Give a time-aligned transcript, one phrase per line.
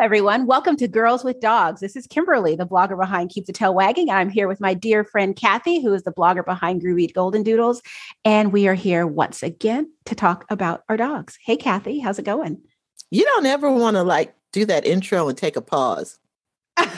[0.00, 0.46] everyone.
[0.46, 1.82] Welcome to Girls with Dogs.
[1.82, 4.08] This is Kimberly, the blogger behind Keep the Tail Wagging.
[4.08, 7.82] I'm here with my dear friend Kathy, who is the blogger behind Groovy Golden Doodles.
[8.24, 11.38] And we are here once again to talk about our dogs.
[11.44, 12.62] Hey, Kathy, how's it going?
[13.10, 16.18] You don't ever want to like do that intro and take a pause.
[16.78, 16.88] I've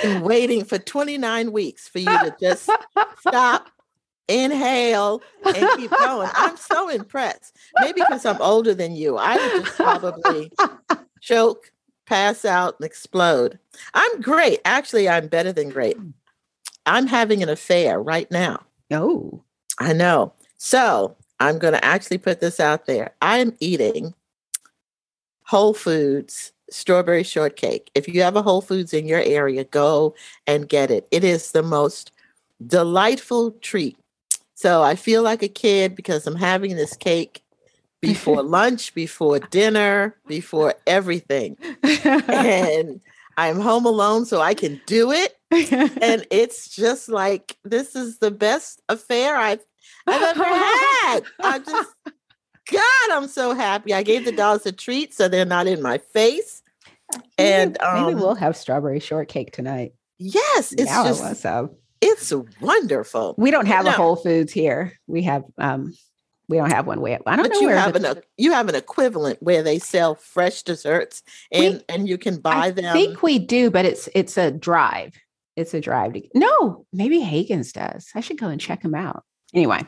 [0.00, 2.70] been waiting for 29 weeks for you to just
[3.18, 3.68] stop,
[4.28, 6.30] inhale, and keep going.
[6.34, 7.56] I'm so impressed.
[7.80, 9.16] Maybe because I'm older than you.
[9.18, 10.52] I would just probably
[11.20, 11.72] choke,
[12.06, 13.58] pass out, and explode.
[13.94, 14.60] I'm great.
[14.64, 15.96] Actually, I'm better than great.
[15.96, 16.10] Hmm.
[16.86, 18.62] I'm having an affair right now.
[18.90, 19.42] Oh.
[19.78, 20.32] I know.
[20.58, 23.14] So I'm going to actually put this out there.
[23.22, 24.14] I'm eating
[25.44, 27.90] Whole Foods strawberry shortcake.
[27.94, 30.14] If you have a Whole Foods in your area, go
[30.46, 31.06] and get it.
[31.10, 32.12] It is the most
[32.66, 33.96] delightful treat.
[34.62, 37.42] So I feel like a kid because I'm having this cake
[38.00, 41.56] before lunch, before dinner, before everything.
[41.82, 43.00] and
[43.36, 45.34] I'm home alone so I can do it.
[45.50, 49.64] and it's just like this is the best affair I've,
[50.06, 51.20] I've ever had.
[51.40, 51.90] I just
[52.70, 53.92] God, I'm so happy.
[53.92, 56.62] I gave the dolls a treat so they're not in my face.
[57.36, 59.94] And um, maybe we'll have strawberry shortcake tonight.
[60.18, 61.20] Yes, it's now just
[62.02, 63.34] it's wonderful.
[63.38, 63.92] We don't have no.
[63.92, 64.98] a Whole Foods here.
[65.06, 65.94] We have um
[66.48, 68.74] we don't have one where I don't but know you have an you have an
[68.74, 72.86] equivalent where they sell fresh desserts and we, and you can buy I them.
[72.86, 75.14] I think we do, but it's it's a drive.
[75.56, 76.14] It's a drive.
[76.14, 78.08] To, no, maybe Haggen's does.
[78.14, 79.24] I should go and check them out.
[79.54, 79.82] Anyway,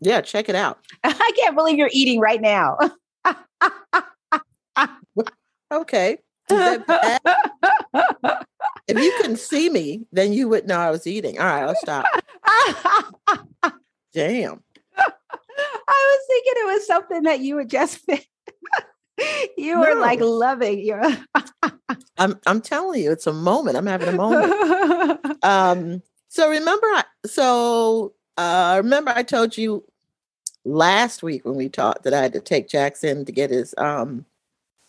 [0.00, 0.78] yeah, check it out.
[1.04, 2.78] I can't believe you're eating right now.
[5.72, 6.18] okay.
[8.88, 11.38] if you can see me, then you would know I was eating.
[11.38, 12.06] All right, I'll stop.
[14.12, 14.62] Damn.
[14.98, 18.00] I was thinking it was something that you would just
[19.56, 19.80] you no.
[19.80, 21.02] were like loving your
[22.16, 23.76] I'm I'm telling you, it's a moment.
[23.76, 25.44] I'm having a moment.
[25.44, 29.84] um so remember I, so uh remember I told you
[30.64, 34.24] last week when we talked that I had to take Jackson to get his um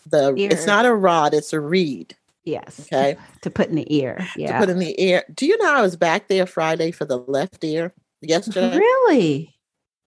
[0.09, 0.49] the ear.
[0.51, 2.15] it's not a rod, it's a reed.
[2.43, 2.81] Yes.
[2.81, 3.17] Okay.
[3.41, 4.27] To put in the ear.
[4.35, 4.53] Yeah.
[4.53, 5.23] To put in the ear.
[5.33, 8.77] Do you know I was back there Friday for the left ear yesterday?
[8.77, 9.55] Really?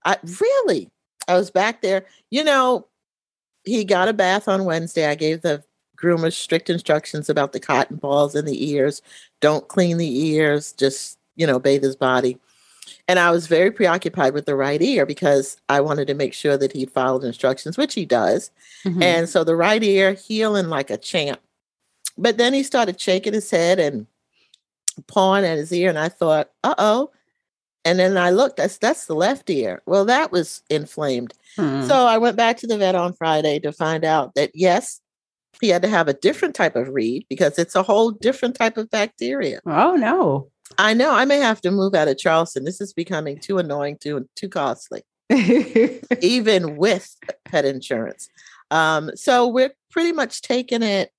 [0.05, 0.91] I really.
[1.29, 2.05] I was back there.
[2.31, 2.89] You know,
[3.65, 5.07] he got a bath on Wednesday.
[5.07, 5.65] I gave the
[5.97, 9.01] groomer strict instructions about the cotton balls in the ears.
[9.41, 12.39] Don't clean the ears, just, you know, bathe his body.
[13.09, 16.57] And I was very preoccupied with the right ear because I wanted to make sure
[16.57, 18.51] that he followed instructions, which he does.
[18.85, 19.03] Mm-hmm.
[19.03, 21.41] And so the right ear healing like a champ.
[22.17, 24.07] But then he started shaking his head and
[25.09, 25.89] pawing at his ear.
[25.89, 27.11] And I thought, uh oh.
[27.85, 29.83] And then I looked, that's that's the left ear.
[29.87, 31.35] Well, that was inflamed.
[31.59, 31.89] Mm-hmm.
[31.89, 35.01] So I went back to the vet on Friday to find out that yes,
[35.61, 38.77] he had to have a different type of reed because it's a whole different type
[38.77, 39.61] of bacteria.
[39.67, 40.49] Oh no.
[40.79, 42.65] I know I may have to move out of Charleston.
[42.65, 45.03] This is becoming too annoying, too too costly,
[46.21, 48.29] even with pet insurance.
[48.71, 51.11] Um, so we're pretty much taking it,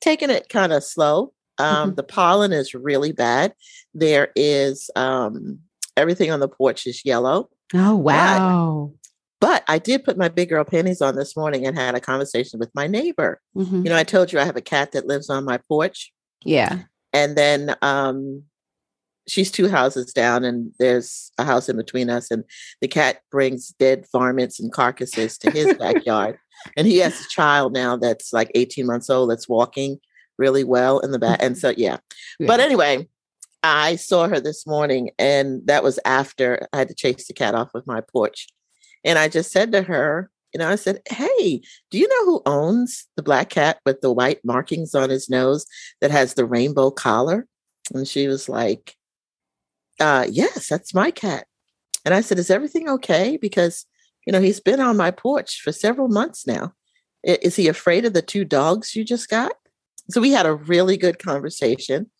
[0.00, 1.32] taking it kind of slow.
[1.58, 1.94] Um, mm-hmm.
[1.94, 3.54] The pollen is really bad.
[3.94, 5.60] There is um,
[5.96, 7.48] everything on the porch is yellow.
[7.72, 8.92] Oh wow!
[9.40, 12.00] But, but I did put my big girl panties on this morning and had a
[12.00, 13.40] conversation with my neighbor.
[13.56, 13.84] Mm-hmm.
[13.84, 16.12] You know, I told you I have a cat that lives on my porch.
[16.44, 16.82] Yeah
[17.14, 18.42] and then um,
[19.26, 22.44] she's two houses down and there's a house in between us and
[22.80, 26.38] the cat brings dead varmints and carcasses to his backyard.
[26.78, 29.98] And he has a child now that's like 18 months old that's walking
[30.38, 31.98] really well in the back and so yeah.
[32.38, 32.46] yeah.
[32.46, 33.08] But anyway
[33.62, 37.54] i saw her this morning and that was after i had to chase the cat
[37.54, 38.46] off of my porch.
[39.04, 41.60] And i just said to her you know, I said, Hey,
[41.90, 45.66] do you know who owns the black cat with the white markings on his nose
[46.00, 47.46] that has the rainbow collar?
[47.92, 48.94] And she was like,
[50.00, 51.46] uh, Yes, that's my cat.
[52.04, 53.36] And I said, Is everything okay?
[53.36, 53.84] Because,
[54.26, 56.72] you know, he's been on my porch for several months now.
[57.24, 59.52] Is he afraid of the two dogs you just got?
[60.10, 62.10] So we had a really good conversation.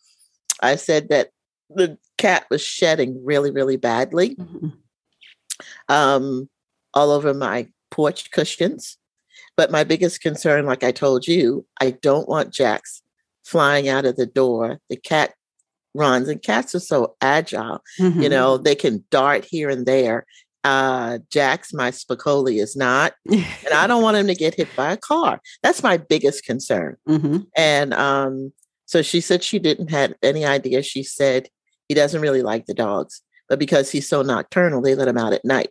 [0.62, 1.28] I said that
[1.69, 4.34] the cat was shedding really, really badly.
[4.36, 4.69] Mm-hmm.
[5.88, 6.48] Um,
[6.94, 8.99] all over my porch cushions.
[9.56, 13.02] But my biggest concern, like I told you, I don't want Jax
[13.44, 14.81] flying out of the door.
[14.91, 15.35] The cat
[15.94, 17.81] runs, and cats are so agile.
[18.00, 18.23] Mm-hmm.
[18.23, 20.26] You know, they can dart here and there.
[20.64, 24.93] Uh, Jax, my Spicoli, is not, and I don't want him to get hit by
[24.93, 25.41] a car.
[25.62, 26.96] That's my biggest concern.
[27.08, 27.38] Mm-hmm.
[27.55, 28.52] And um,
[28.87, 30.82] so she said she didn't have any idea.
[30.82, 31.49] She said
[31.88, 35.35] he doesn't really like the dogs, but because he's so nocturnal, they let him out
[35.35, 35.69] at night.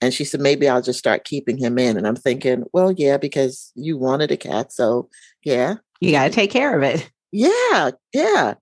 [0.00, 1.96] And she said, maybe I'll just start keeping him in.
[1.96, 4.72] And I'm thinking, well, yeah, because you wanted a cat.
[4.72, 5.08] So,
[5.42, 5.74] yeah.
[6.00, 7.10] You got to take care of it.
[7.32, 7.90] Yeah.
[8.12, 8.54] Yeah.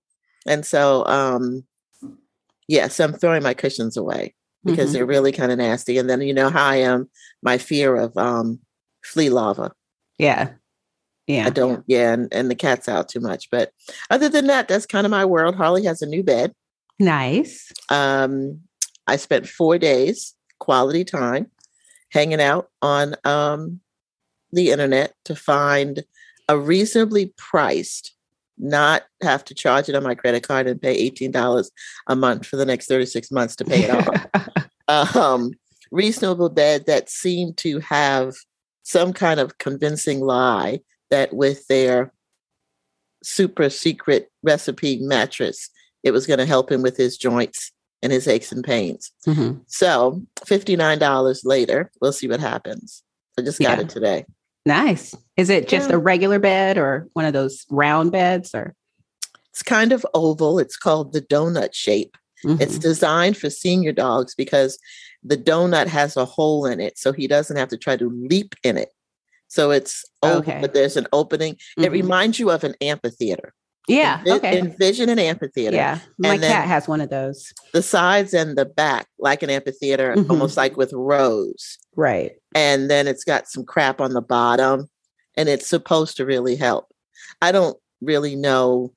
[0.47, 1.63] And so, um,
[2.67, 4.33] yeah, so I'm throwing my cushions away
[4.65, 4.93] because mm-hmm.
[4.93, 5.97] they're really kind of nasty.
[5.97, 7.09] And then, you know how I am,
[7.43, 8.59] my fear of um,
[9.03, 9.71] flea larva.
[10.17, 10.51] Yeah.
[11.27, 11.45] Yeah.
[11.45, 12.13] I don't, yeah.
[12.13, 13.49] And, and the cat's out too much.
[13.51, 13.71] But
[14.09, 15.55] other than that, that's kind of my world.
[15.55, 16.53] Harley has a new bed.
[16.99, 17.71] Nice.
[17.89, 18.61] Um,
[19.05, 21.51] I spent four days quality time
[22.11, 23.79] hanging out on um,
[24.51, 26.03] the internet to find
[26.47, 28.13] a reasonably priced,
[28.57, 31.69] not have to charge it on my credit card and pay $18
[32.07, 33.91] a month for the next 36 months to pay it
[34.87, 35.15] off.
[35.15, 35.51] um,
[35.91, 38.33] reasonable bed that seemed to have
[38.83, 42.13] some kind of convincing lie that with their
[43.23, 45.69] super secret recipe mattress,
[46.03, 47.71] it was going to help him with his joints
[48.01, 49.11] and his aches and pains.
[49.27, 49.59] Mm-hmm.
[49.67, 53.03] So $59 later, we'll see what happens.
[53.37, 53.83] I just got yeah.
[53.83, 54.25] it today.
[54.65, 55.15] Nice.
[55.37, 55.95] Is it just yeah.
[55.95, 58.75] a regular bed or one of those round beds or?
[59.49, 60.59] It's kind of oval.
[60.59, 62.17] It's called the donut shape.
[62.45, 62.61] Mm-hmm.
[62.61, 64.77] It's designed for senior dogs because
[65.23, 68.55] the donut has a hole in it, so he doesn't have to try to leap
[68.63, 68.89] in it.
[69.47, 70.59] So it's oval, okay.
[70.61, 71.55] but there's an opening.
[71.55, 71.83] Mm-hmm.
[71.85, 73.53] It reminds you of an amphitheater.
[73.87, 74.19] Yeah.
[74.19, 74.59] Envi- okay.
[74.59, 75.75] Envision an amphitheater.
[75.75, 75.99] Yeah.
[76.17, 77.53] My cat has one of those.
[77.73, 80.29] The sides and the back, like an amphitheater, mm-hmm.
[80.29, 81.77] almost like with rows.
[81.95, 82.33] Right.
[82.53, 84.89] And then it's got some crap on the bottom,
[85.35, 86.91] and it's supposed to really help.
[87.41, 88.93] I don't really know.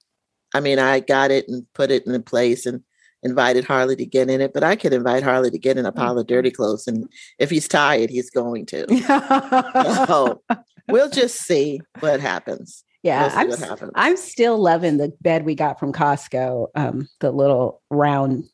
[0.55, 2.83] I mean, I got it and put it in place and
[3.23, 5.93] invited Harley to get in it, but I could invite Harley to get in a
[5.93, 6.89] pile of dirty clothes.
[6.89, 7.09] And
[7.39, 8.87] if he's tired, he's going to.
[10.07, 10.43] so
[10.89, 12.83] we'll just see what happens.
[13.03, 13.51] Yeah, I'm,
[13.95, 18.45] I'm still loving the bed we got from Costco, um, the little round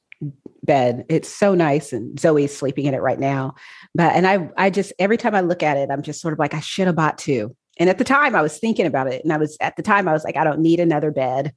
[0.63, 1.05] bed.
[1.09, 3.55] It's so nice, and Zoe's sleeping in it right now.
[3.95, 6.39] But and I, I just every time I look at it, I'm just sort of
[6.39, 7.57] like I should have bought two.
[7.79, 10.07] And at the time, I was thinking about it, and I was at the time
[10.07, 11.53] I was like, I don't need another bed.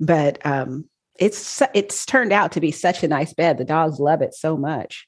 [0.00, 0.88] But um,
[1.18, 3.58] it's it's turned out to be such a nice bed.
[3.58, 5.06] The dogs love it so much.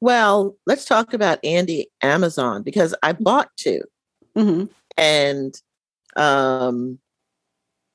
[0.00, 3.82] Well, let's talk about Andy Amazon because I bought 2
[4.36, 4.64] mm-hmm.
[4.96, 5.54] and
[6.16, 6.98] um,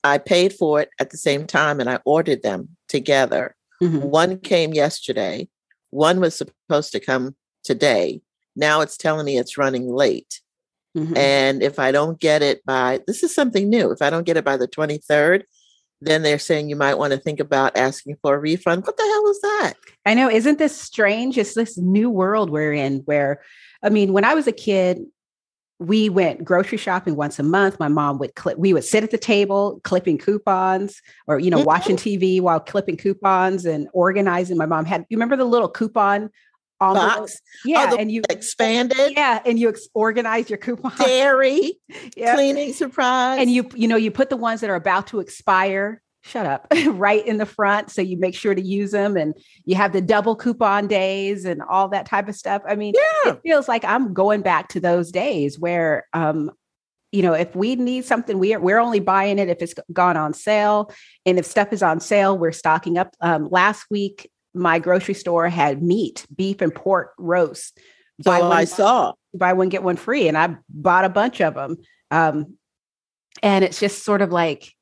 [0.03, 3.55] I paid for it at the same time and I ordered them together.
[3.81, 3.99] Mm-hmm.
[3.99, 5.49] One came yesterday,
[5.89, 8.21] one was supposed to come today.
[8.55, 10.41] Now it's telling me it's running late.
[10.97, 11.15] Mm-hmm.
[11.15, 13.91] And if I don't get it by, this is something new.
[13.91, 15.43] If I don't get it by the 23rd,
[16.01, 18.85] then they're saying you might want to think about asking for a refund.
[18.85, 19.73] What the hell is that?
[20.05, 20.29] I know.
[20.29, 21.37] Isn't this strange?
[21.37, 23.41] It's this new world we're in where,
[23.83, 25.03] I mean, when I was a kid,
[25.79, 27.79] we went grocery shopping once a month.
[27.79, 31.57] My mom would clip, we would sit at the table clipping coupons or, you know,
[31.57, 31.67] mm-hmm.
[31.67, 34.57] watching TV while clipping coupons and organizing.
[34.57, 36.31] My mom had, you remember the little coupon
[36.79, 37.39] box?
[37.63, 37.91] Yeah.
[37.91, 39.13] Oh, and you expanded.
[39.15, 39.39] Yeah.
[39.45, 40.93] And you ex- organize your coupon.
[40.97, 41.73] Dairy,
[42.17, 42.35] yep.
[42.35, 43.39] cleaning surprise.
[43.39, 46.67] And you, you know, you put the ones that are about to expire shut up.
[46.87, 49.33] Right in the front so you make sure to use them and
[49.65, 52.61] you have the double coupon days and all that type of stuff.
[52.67, 53.31] I mean yeah.
[53.31, 56.51] it feels like i'm going back to those days where um
[57.11, 60.33] you know if we need something we're we're only buying it if it's gone on
[60.33, 60.91] sale
[61.25, 63.15] and if stuff is on sale we're stocking up.
[63.21, 67.79] Um, last week my grocery store had meat beef and pork roast.
[68.21, 69.13] So one, i saw.
[69.33, 71.77] Buy one get one free and i bought a bunch of them
[72.11, 72.57] um,
[73.43, 74.73] and it's just sort of like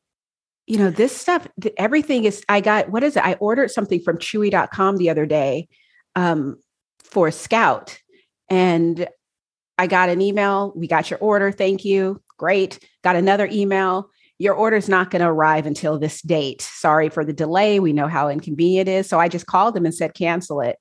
[0.68, 3.26] you know, this stuff, everything is, I got, what is it?
[3.26, 5.68] I ordered something from chewy.com the other day
[6.16, 6.58] um,
[7.04, 8.00] for Scout.
[8.50, 9.08] And
[9.78, 10.74] I got an email.
[10.76, 11.52] We got your order.
[11.52, 12.22] Thank you.
[12.38, 12.80] Great.
[13.04, 14.10] Got another email.
[14.38, 16.62] Your order's not going to arrive until this date.
[16.62, 17.80] Sorry for the delay.
[17.80, 19.08] We know how inconvenient it is.
[19.08, 20.78] So I just called them and said, cancel it.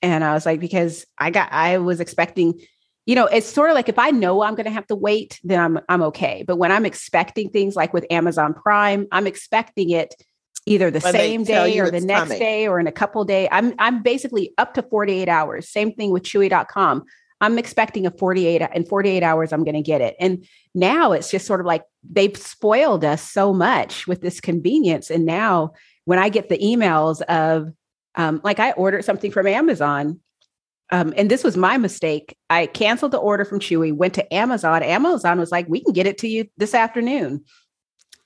[0.00, 2.60] And I was like, because I got, I was expecting
[3.06, 5.40] you know, it's sort of like if I know I'm going to have to wait,
[5.44, 6.44] then I'm I'm okay.
[6.46, 10.14] But when I'm expecting things like with Amazon Prime, I'm expecting it
[10.66, 12.38] either the when same day or the next coming.
[12.38, 13.48] day or in a couple days.
[13.52, 15.68] I'm I'm basically up to 48 hours.
[15.68, 17.04] Same thing with chewy.com.
[17.40, 20.16] I'm expecting a 48 in 48 hours I'm going to get it.
[20.18, 25.10] And now it's just sort of like they've spoiled us so much with this convenience
[25.10, 25.72] and now
[26.06, 27.72] when I get the emails of
[28.14, 30.20] um, like I ordered something from Amazon
[30.94, 32.36] um, and this was my mistake.
[32.48, 34.80] I canceled the order from Chewy, went to Amazon.
[34.84, 37.44] Amazon was like, we can get it to you this afternoon.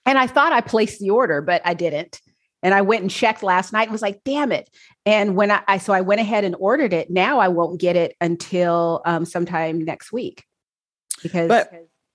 [0.04, 2.20] And I thought I placed the order, but I didn't.
[2.62, 4.68] And I went and checked last night and was like, damn it.
[5.06, 7.10] And when I, I so I went ahead and ordered it.
[7.10, 10.44] Now I won't get it until um, sometime next week.
[11.22, 11.72] Because but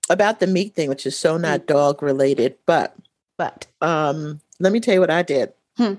[0.08, 2.94] about the meat thing, which is so not dog related, but
[3.38, 5.52] but um, let me tell you what I did.
[5.76, 5.94] Hmm.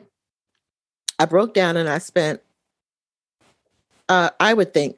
[1.19, 2.39] I broke down and I spent
[4.09, 4.97] uh, I would think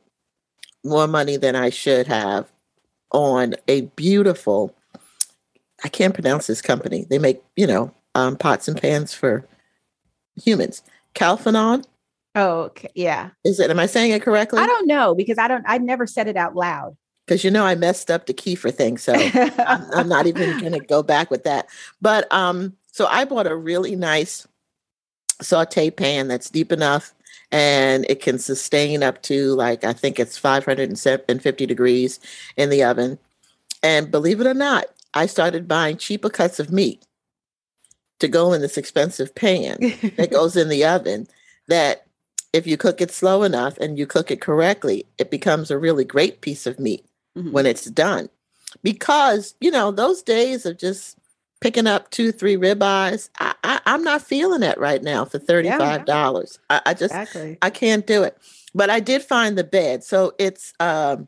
[0.83, 2.51] more money than I should have
[3.11, 4.75] on a beautiful,
[5.83, 7.05] I can't pronounce this company.
[7.09, 9.47] They make, you know, um, pots and pans for
[10.35, 10.81] humans.
[11.15, 11.85] Calphanon.
[12.35, 12.89] Oh, okay.
[12.93, 13.31] yeah.
[13.43, 13.71] Is it?
[13.71, 14.59] Am I saying it correctly?
[14.59, 15.65] I don't know because I don't.
[15.67, 16.95] I never said it out loud.
[17.25, 19.13] Because you know I messed up the kefir thing, so
[19.57, 21.67] I'm, I'm not even going to go back with that.
[21.99, 24.47] But um, so I bought a really nice
[25.41, 27.13] saute pan that's deep enough
[27.51, 32.19] and it can sustain up to like I think it's 550 degrees
[32.55, 33.19] in the oven.
[33.83, 37.05] And believe it or not, I started buying cheaper cuts of meat
[38.19, 39.77] to go in this expensive pan
[40.17, 41.27] that goes in the oven
[41.67, 42.07] that
[42.53, 46.05] if you cook it slow enough and you cook it correctly, it becomes a really
[46.05, 47.05] great piece of meat
[47.37, 47.51] mm-hmm.
[47.51, 48.29] when it's done.
[48.83, 51.17] Because, you know, those days of just
[51.59, 56.07] picking up two, three ribeyes, I, I, am not feeling it right now for $35.
[56.07, 57.57] Yeah, I, I, just, exactly.
[57.61, 58.37] I can't do it.
[58.75, 60.03] But I did find the bed.
[60.03, 61.27] So it's, um,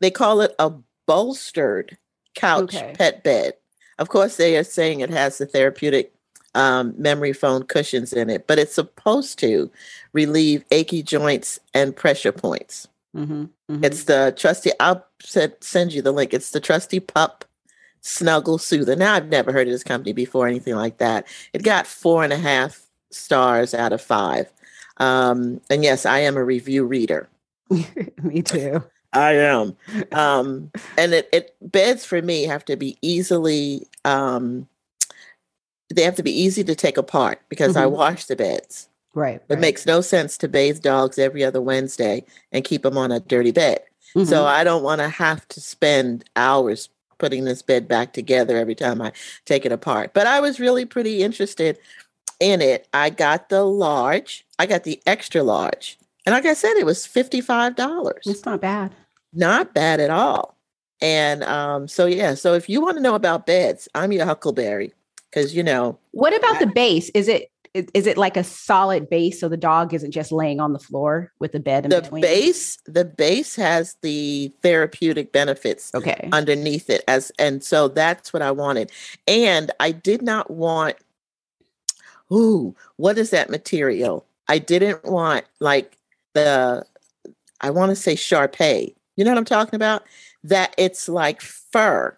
[0.00, 0.72] they call it a
[1.06, 1.96] bolstered
[2.34, 2.94] couch okay.
[2.96, 3.54] pet bed.
[3.98, 6.12] Of course, they are saying it has the therapeutic
[6.54, 9.70] um, memory foam cushions in it, but it's supposed to
[10.12, 12.88] relieve achy joints and pressure points.
[13.16, 13.84] Mm-hmm, mm-hmm.
[13.84, 16.34] It's the trusty, I'll send you the link.
[16.34, 17.44] It's the trusty pup
[18.04, 18.94] snuggle soother.
[18.94, 21.26] Now, I've never heard of this company before, anything like that.
[21.52, 24.52] It got four and a half stars out of five.
[24.98, 27.28] Um, and yes, I am a review reader.
[28.22, 28.84] Me too.
[29.12, 29.76] I am.
[30.12, 34.68] Um, and it, it beds for me have to be easily um,
[35.92, 37.82] they have to be easy to take apart because mm-hmm.
[37.82, 38.88] I wash the beds.
[39.14, 39.36] Right.
[39.48, 39.60] It right.
[39.60, 43.52] makes no sense to bathe dogs every other Wednesday and keep them on a dirty
[43.52, 43.80] bed.
[44.14, 44.28] Mm-hmm.
[44.28, 48.74] So I don't want to have to spend hours putting this bed back together every
[48.74, 49.12] time I
[49.44, 50.12] take it apart.
[50.14, 51.78] But I was really pretty interested
[52.40, 52.88] in it.
[52.92, 55.98] I got the large, I got the extra large.
[56.26, 58.12] And like I said, it was $55.
[58.26, 58.94] It's not bad.
[59.32, 60.56] Not bad at all.
[61.00, 64.92] And um, so, yeah, so if you want to know about beds, I'm your Huckleberry
[65.30, 65.98] because, you know.
[66.12, 67.10] What about I, the base?
[67.10, 70.72] Is it is it like a solid base so the dog isn't just laying on
[70.72, 72.22] the floor with the bed in the between?
[72.22, 76.28] base the base has the therapeutic benefits okay.
[76.32, 78.90] underneath it as and so that's what i wanted.
[79.26, 80.96] And i did not want
[82.32, 84.24] ooh what is that material?
[84.46, 85.96] I didn't want like
[86.34, 86.84] the
[87.60, 90.04] i want to say Shar-Pei you know what i'm talking about?
[90.44, 92.16] That it's like fur.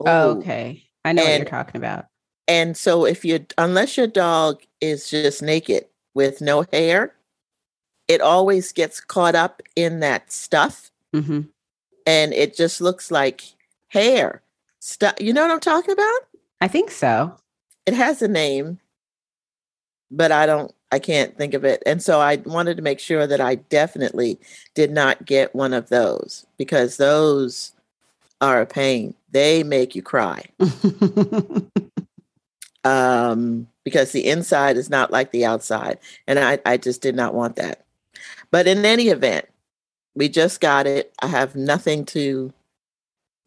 [0.00, 0.84] Oh, okay.
[1.04, 2.06] I know and, what you're talking about
[2.48, 7.14] and so if you unless your dog is just naked with no hair,
[8.08, 10.90] it always gets caught up in that stuff.
[11.14, 11.42] Mm-hmm.
[12.06, 13.42] And it just looks like
[13.88, 14.42] hair.
[14.80, 15.14] Stuff.
[15.20, 16.20] You know what I'm talking about?
[16.60, 17.36] I think so.
[17.84, 18.78] It has a name,
[20.10, 21.82] but I don't I can't think of it.
[21.84, 24.38] And so I wanted to make sure that I definitely
[24.74, 27.72] did not get one of those because those
[28.40, 29.14] are a pain.
[29.30, 30.44] They make you cry.
[32.84, 35.98] um, because the inside is not like the outside.
[36.26, 37.84] And I, I just did not want that.
[38.50, 39.46] But in any event,
[40.14, 41.12] we just got it.
[41.22, 42.52] I have nothing to,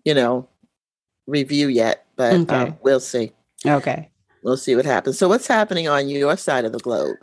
[0.05, 0.47] you know,
[1.27, 2.55] review yet, but um, okay.
[2.55, 3.31] um, we'll see.
[3.65, 4.09] Okay.
[4.43, 5.19] We'll see what happens.
[5.19, 7.17] So, what's happening on your side of the globe?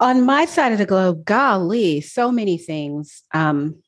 [0.00, 3.22] On my side of the globe, golly, so many things.
[3.34, 3.82] Um,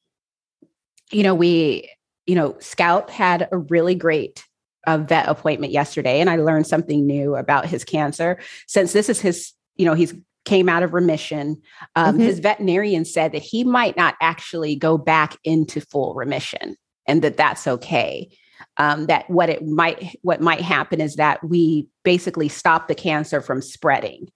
[1.11, 1.91] you know, we,
[2.27, 4.45] you know, Scout had a really great
[4.87, 8.39] a vet appointment yesterday and I learned something new about his cancer.
[8.67, 11.61] Since this is his, you know, he's came out of remission,
[11.95, 12.25] um, mm-hmm.
[12.25, 17.37] his veterinarian said that he might not actually go back into full remission and that
[17.37, 18.31] that's okay.
[18.77, 23.41] Um, that what it might what might happen is that we basically stop the cancer
[23.41, 24.29] from spreading.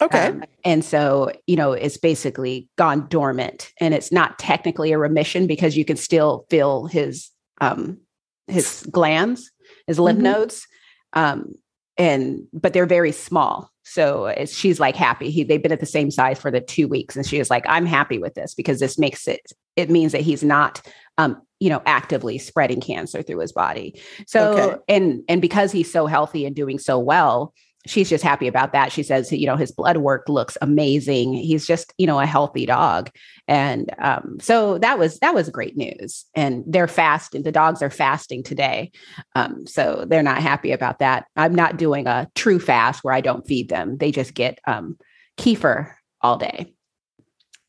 [0.00, 0.28] Okay.
[0.28, 5.46] Um, and so, you know, it's basically gone dormant and it's not technically a remission
[5.46, 7.98] because you can still feel his um
[8.46, 9.50] his glands
[9.92, 10.24] is lymph mm-hmm.
[10.24, 10.66] nodes.
[11.12, 11.54] Um,
[11.98, 13.70] and but they're very small.
[13.84, 15.30] So she's like happy.
[15.30, 17.64] He, they've been at the same size for the two weeks, and she is like,
[17.68, 19.52] "I'm happy with this because this makes it.
[19.76, 20.80] It means that he's not,
[21.18, 24.00] um, you know, actively spreading cancer through his body.
[24.26, 24.78] So okay.
[24.88, 27.52] and and because he's so healthy and doing so well,
[27.86, 28.92] she's just happy about that.
[28.92, 31.34] She says, you know, his blood work looks amazing.
[31.34, 33.10] He's just, you know, a healthy dog.
[33.48, 36.24] And um, so that was that was great news.
[36.34, 37.42] And they're fasting.
[37.42, 38.92] The dogs are fasting today.
[39.34, 41.26] Um, so they're not happy about that.
[41.36, 43.98] I'm not doing a true fast where I don't feed them.
[43.98, 44.96] They just get um,
[45.38, 46.72] kefir all day.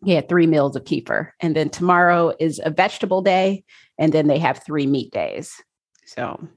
[0.04, 1.30] Yeah, three meals of kefir.
[1.40, 3.64] And then tomorrow is a vegetable day.
[3.98, 5.54] And then they have three meat days.
[6.06, 6.48] So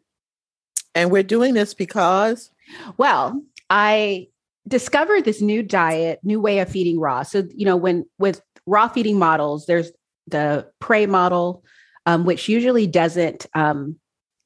[0.96, 2.50] and we're doing this because
[2.96, 4.28] well, I
[4.68, 7.22] discovered this new diet, new way of feeding raw.
[7.22, 9.92] So, you know, when with raw feeding models, there's
[10.26, 11.62] the prey model,
[12.04, 13.96] um, which usually doesn't um,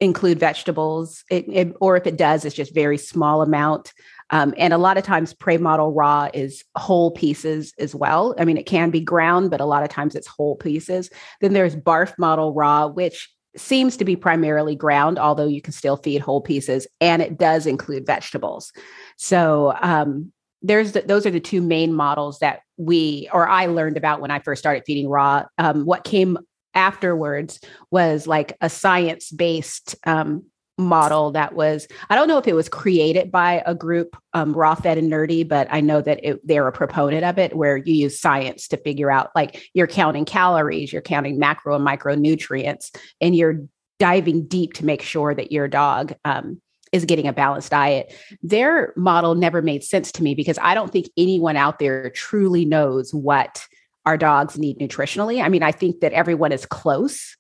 [0.01, 3.93] include vegetables, it, it, or if it does, it's just very small amount.
[4.31, 8.35] Um, and a lot of times, prey model raw is whole pieces as well.
[8.39, 11.11] I mean, it can be ground, but a lot of times it's whole pieces.
[11.41, 15.97] Then there's barf model raw, which seems to be primarily ground, although you can still
[15.97, 18.73] feed whole pieces, and it does include vegetables.
[19.17, 23.97] So um, there's the, those are the two main models that we or I learned
[23.97, 25.45] about when I first started feeding raw.
[25.59, 26.39] Um, what came
[26.75, 30.45] afterwards was like a science based um,
[30.81, 34.75] model that was i don't know if it was created by a group um, raw
[34.75, 37.95] fed and nerdy but i know that it, they're a proponent of it where you
[37.95, 43.37] use science to figure out like you're counting calories you're counting macro and micronutrients and
[43.37, 43.61] you're
[43.99, 46.61] diving deep to make sure that your dog um,
[46.91, 48.13] is getting a balanced diet.
[48.43, 52.65] Their model never made sense to me because i don't think anyone out there truly
[52.65, 53.65] knows what
[54.07, 55.43] our dogs need nutritionally.
[55.43, 57.37] I mean i think that everyone is close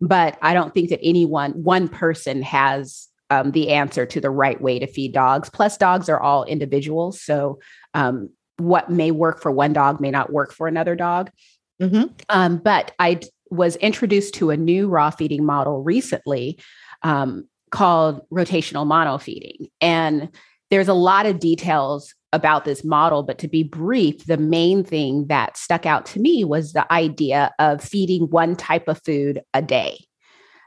[0.00, 4.60] but I don't think that anyone, one person has um, the answer to the right
[4.60, 5.50] way to feed dogs.
[5.50, 7.20] Plus, dogs are all individuals.
[7.20, 7.60] So,
[7.94, 11.30] um, what may work for one dog may not work for another dog.
[11.80, 12.12] Mm-hmm.
[12.28, 16.60] Um, but I was introduced to a new raw feeding model recently
[17.02, 19.68] um, called rotational mono feeding.
[19.80, 20.28] And
[20.70, 25.26] there's a lot of details about this model, but to be brief, the main thing
[25.26, 29.60] that stuck out to me was the idea of feeding one type of food a
[29.60, 29.98] day.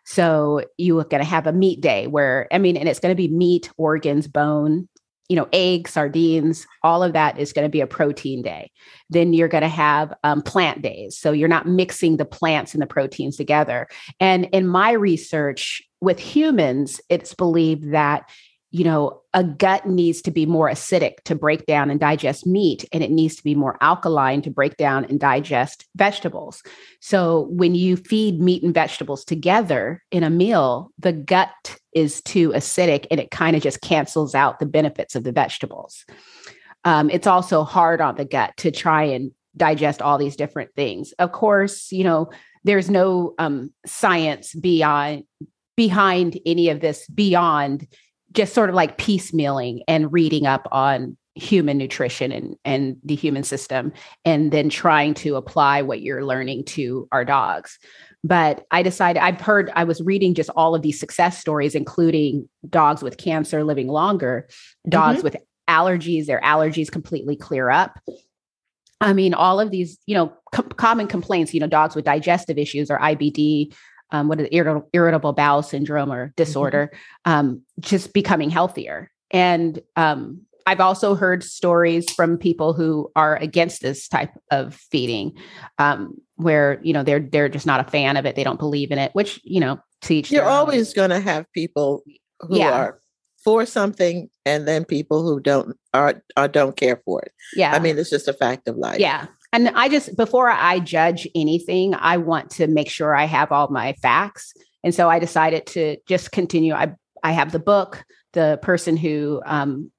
[0.05, 3.15] So you are going to have a meat day where, I mean, and it's going
[3.15, 4.89] to be meat, organs, bone,
[5.29, 8.69] you know, eggs, sardines, all of that is going to be a protein day.
[9.09, 11.17] Then you're going to have um, plant days.
[11.17, 13.87] So you're not mixing the plants and the proteins together.
[14.19, 18.29] And in my research with humans, it's believed that
[18.73, 22.85] you know, a gut needs to be more acidic to break down and digest meat,
[22.91, 26.61] and it needs to be more alkaline to break down and digest vegetables.
[26.99, 32.49] So when you feed meat and vegetables together in a meal, the gut is too
[32.49, 36.05] acidic and it kind of just cancels out the benefits of the vegetables.
[36.83, 41.11] Um, it's also hard on the gut to try and digest all these different things.
[41.13, 42.29] Of course, you know,
[42.63, 45.23] there's no um, science beyond
[45.75, 47.87] behind any of this beyond
[48.33, 53.43] just sort of like piecemealing and reading up on human nutrition and, and the human
[53.43, 53.91] system
[54.23, 57.79] and then trying to apply what you're learning to our dogs
[58.23, 62.47] but i decided i've heard i was reading just all of these success stories including
[62.69, 64.47] dogs with cancer living longer
[64.87, 65.23] dogs mm-hmm.
[65.23, 67.99] with allergies their allergies completely clear up
[69.01, 72.59] i mean all of these you know com- common complaints you know dogs with digestive
[72.59, 73.73] issues or ibd
[74.13, 76.33] um, what is it, irritable, irritable bowel syndrome or mm-hmm.
[76.37, 77.31] disorder, mm-hmm.
[77.31, 79.11] um, just becoming healthier.
[79.31, 85.33] And um, I've also heard stories from people who are against this type of feeding,
[85.79, 88.35] um, where you know they're they're just not a fan of it.
[88.35, 89.11] They don't believe in it.
[89.13, 90.31] Which you know, teach.
[90.31, 92.03] You're always going to have people
[92.39, 92.71] who yeah.
[92.71, 92.99] are
[93.43, 97.33] for something, and then people who don't are, are don't care for it.
[97.55, 98.99] Yeah, I mean, it's just a fact of life.
[98.99, 103.51] Yeah, and I just, before I judge anything, I want to make sure I have
[103.51, 104.53] all my facts.
[104.83, 106.73] And so I decided to just continue.
[106.73, 108.03] I, I have the book.
[108.33, 109.91] The person who um,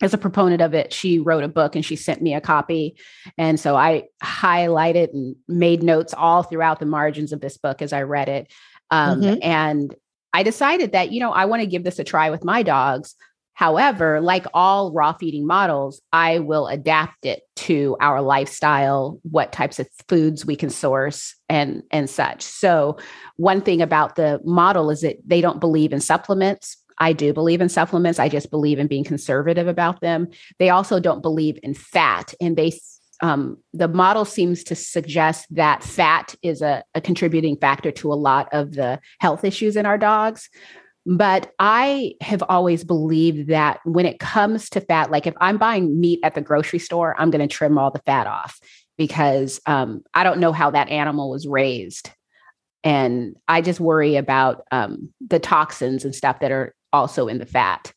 [0.00, 2.96] is a proponent of it, she wrote a book and she sent me a copy.
[3.36, 7.92] And so I highlighted and made notes all throughout the margins of this book as
[7.92, 8.52] I read it.
[8.90, 9.38] Um, mm-hmm.
[9.42, 9.94] And
[10.32, 13.16] I decided that, you know, I want to give this a try with my dogs.
[13.54, 19.78] However, like all raw feeding models, I will adapt it to our lifestyle, what types
[19.78, 22.42] of foods we can source and and such.
[22.42, 22.98] So,
[23.36, 26.76] one thing about the model is that they don't believe in supplements.
[26.98, 28.18] I do believe in supplements.
[28.18, 30.28] I just believe in being conservative about them.
[30.58, 32.72] They also don't believe in fat, and they
[33.22, 38.14] um, the model seems to suggest that fat is a, a contributing factor to a
[38.14, 40.50] lot of the health issues in our dogs.
[41.06, 46.00] But I have always believed that when it comes to fat, like if I'm buying
[46.00, 48.58] meat at the grocery store, I'm going to trim all the fat off
[48.96, 52.10] because um, I don't know how that animal was raised.
[52.84, 57.46] And I just worry about um, the toxins and stuff that are also in the
[57.46, 57.92] fat.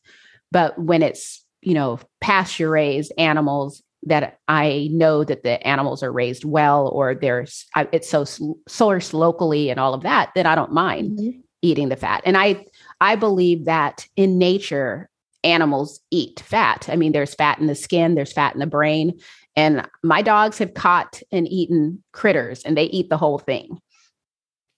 [0.50, 6.12] But when it's, you know, pasture raised animals that I know that the animals are
[6.12, 10.72] raised well or there's it's so sourced locally and all of that, then I don't
[10.72, 11.40] mind mm-hmm.
[11.62, 12.22] eating the fat.
[12.24, 12.64] And I
[13.00, 15.08] I believe that in nature,
[15.44, 16.88] animals eat fat.
[16.90, 19.18] I mean, there's fat in the skin, there's fat in the brain.
[19.56, 23.78] And my dogs have caught and eaten critters and they eat the whole thing.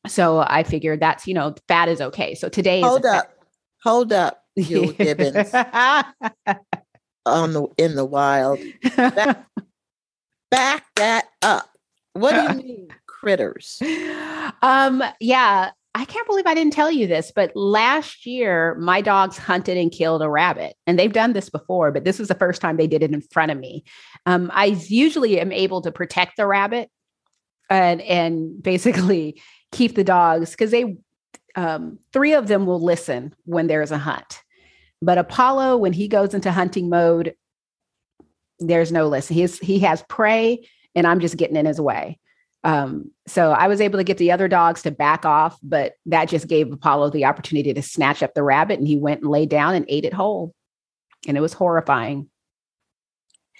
[0.06, 2.34] So I figured that's, you know, fat is okay.
[2.34, 3.26] So today Hold up.
[3.26, 3.36] Fat-
[3.82, 5.54] Hold up, Jill Gibbons.
[5.54, 8.58] on the in the wild.
[8.94, 9.46] Back,
[10.50, 11.70] back that up.
[12.12, 12.88] What do you mean
[13.20, 13.82] critters.
[14.62, 19.36] Um, yeah, I can't believe I didn't tell you this, but last year my dogs
[19.36, 22.60] hunted and killed a rabbit, and they've done this before, but this was the first
[22.60, 23.84] time they did it in front of me.
[24.24, 26.90] Um, I usually am able to protect the rabbit
[27.68, 29.40] and and basically
[29.72, 30.96] keep the dogs because they
[31.56, 34.42] um, three of them will listen when there's a hunt,
[35.02, 37.34] but Apollo when he goes into hunting mode,
[38.60, 39.34] there's no listen.
[39.34, 42.20] He's he has prey, and I'm just getting in his way.
[42.62, 46.28] Um, so I was able to get the other dogs to back off, but that
[46.28, 49.48] just gave Apollo the opportunity to snatch up the rabbit and he went and laid
[49.48, 50.54] down and ate it whole.
[51.26, 52.28] And it was horrifying.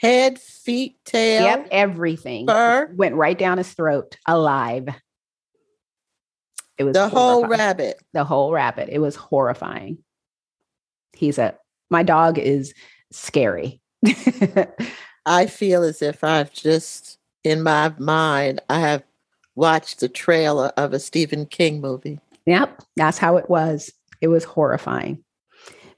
[0.01, 1.43] Head, feet, tail.
[1.45, 2.91] Yep, everything fur.
[2.95, 4.89] went right down his throat alive.
[6.79, 7.33] It was the horrifying.
[7.33, 8.03] whole rabbit.
[8.15, 8.89] The whole rabbit.
[8.91, 9.99] It was horrifying.
[11.13, 11.55] He's a
[11.91, 12.73] my dog is
[13.11, 13.83] scary.
[15.27, 19.03] I feel as if I've just in my mind, I have
[19.55, 22.19] watched the trailer of a Stephen King movie.
[22.47, 23.93] Yep, that's how it was.
[24.21, 25.23] It was horrifying.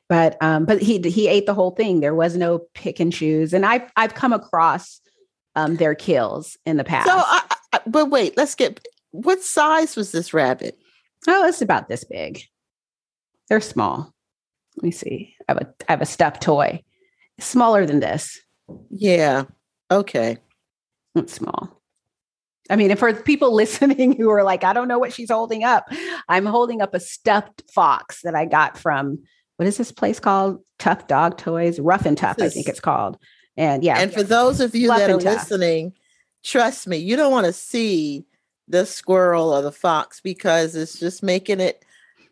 [0.08, 2.00] But um, but he he ate the whole thing.
[2.00, 3.52] There was no pick and choose.
[3.52, 5.00] And I've I've come across
[5.54, 7.08] um, their kills in the past.
[7.08, 8.86] So, I, I, but wait, let's get.
[9.12, 10.78] What size was this rabbit?
[11.28, 12.42] Oh, it's about this big.
[13.48, 14.12] They're small.
[14.76, 15.34] Let me see.
[15.48, 16.82] I have a I have a stuffed toy,
[17.38, 18.40] smaller than this.
[18.90, 19.44] Yeah.
[19.90, 20.38] Okay.
[21.14, 21.80] It's small.
[22.70, 25.86] I mean, for people listening who are like, I don't know what she's holding up,
[26.28, 29.18] I'm holding up a stuffed fox that I got from
[29.56, 30.60] what is this place called?
[30.78, 33.18] Tough Dog Toys, Rough and Tough, I think it's called.
[33.56, 33.98] And yeah.
[33.98, 35.92] And for those of you that are listening,
[36.42, 38.24] trust me, you don't want to see
[38.66, 41.84] the squirrel or the fox because it's just making it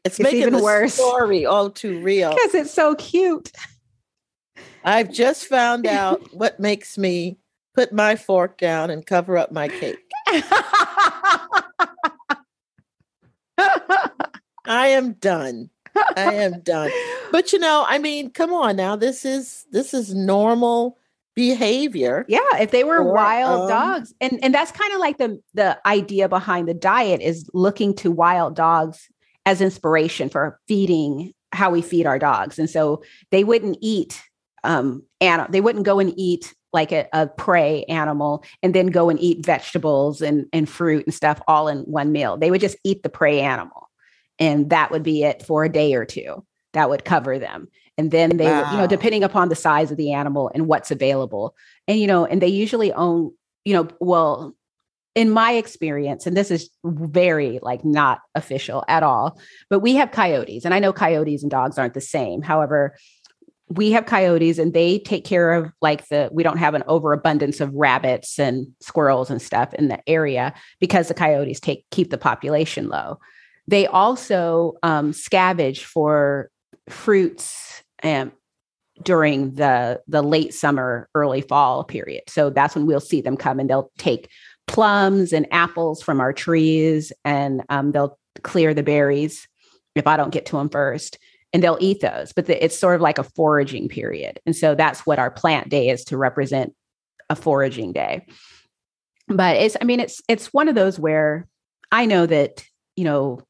[0.05, 0.95] it's, it's making the worse.
[0.95, 2.31] story all too real.
[2.31, 3.53] Because it's so cute.
[4.83, 7.37] I've just found out what makes me
[7.81, 9.97] put my fork down and cover up my cake.
[14.67, 15.71] I am done.
[16.15, 16.91] I am done.
[17.33, 18.97] But you know, I mean, come on now.
[18.97, 20.99] This is this is normal
[21.35, 22.27] behavior.
[22.29, 24.13] Yeah, if they were wild um, dogs.
[24.21, 28.11] And and that's kind of like the the idea behind the diet is looking to
[28.11, 29.09] wild dogs
[29.47, 32.59] as inspiration for feeding how we feed our dogs.
[32.59, 34.23] And so they wouldn't eat
[34.65, 39.09] um and they wouldn't go and eat like a, a, prey animal and then go
[39.09, 42.37] and eat vegetables and, and fruit and stuff all in one meal.
[42.37, 43.89] They would just eat the prey animal.
[44.39, 46.45] And that would be it for a day or two.
[46.73, 47.69] That would cover them.
[47.99, 48.63] And then they, wow.
[48.63, 51.55] would, you know, depending upon the size of the animal and what's available.
[51.87, 53.33] And, you know, and they usually own,
[53.65, 54.55] you know, well,
[55.15, 60.13] in my experience, and this is very like not official at all, but we have
[60.13, 60.65] coyotes.
[60.65, 62.43] And I know coyotes and dogs aren't the same.
[62.43, 62.97] However,
[63.71, 67.61] we have coyotes and they take care of like the we don't have an overabundance
[67.61, 72.19] of rabbits and squirrels and stuff in the area because the coyotes take keep the
[72.19, 73.19] population low.
[73.69, 76.51] They also um, scavenge for
[76.89, 78.33] fruits and
[79.05, 82.25] during the the late summer early fall period.
[82.29, 84.29] So that's when we'll see them come and they'll take
[84.67, 89.47] plums and apples from our trees and um, they'll clear the berries
[89.97, 91.19] if i don't get to them first
[91.53, 94.41] and they'll eat those but the, it's sort of like a foraging period.
[94.47, 96.75] And so that's what our plant day is to represent
[97.29, 98.27] a foraging day.
[99.29, 101.47] But it's i mean it's it's one of those where
[101.93, 102.65] i know that
[102.97, 103.41] you know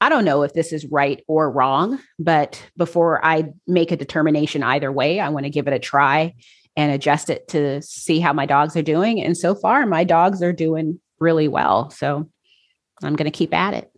[0.00, 4.64] i don't know if this is right or wrong but before i make a determination
[4.64, 6.34] either way i want to give it a try
[6.76, 9.22] and adjust it to see how my dogs are doing.
[9.22, 11.90] And so far my dogs are doing really well.
[11.90, 12.28] So
[13.02, 13.90] i'm going to keep at it.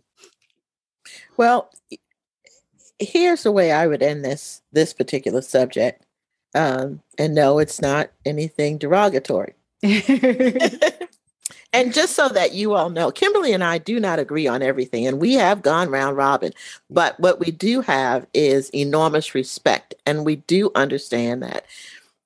[1.37, 1.69] Well
[2.99, 6.05] here's the way I would end this this particular subject.
[6.53, 9.55] Um, and no, it's not anything derogatory.
[9.83, 15.05] and just so that you all know, Kimberly and I do not agree on everything,
[15.05, 16.53] and we have gone round robin.
[16.89, 21.65] But what we do have is enormous respect, and we do understand that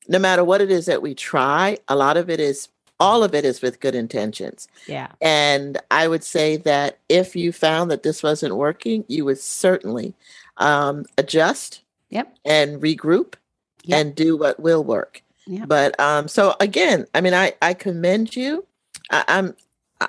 [0.07, 3.33] no matter what it is that we try, a lot of it is all of
[3.33, 4.67] it is with good intentions.
[4.85, 5.07] Yeah.
[5.21, 10.13] And I would say that if you found that this wasn't working, you would certainly
[10.59, 12.35] um, adjust yep.
[12.45, 13.35] and regroup
[13.83, 13.99] yep.
[13.99, 15.23] and do what will work.
[15.47, 15.67] Yep.
[15.67, 18.65] But um, so again, I mean, I, I commend you.
[19.09, 19.55] I, am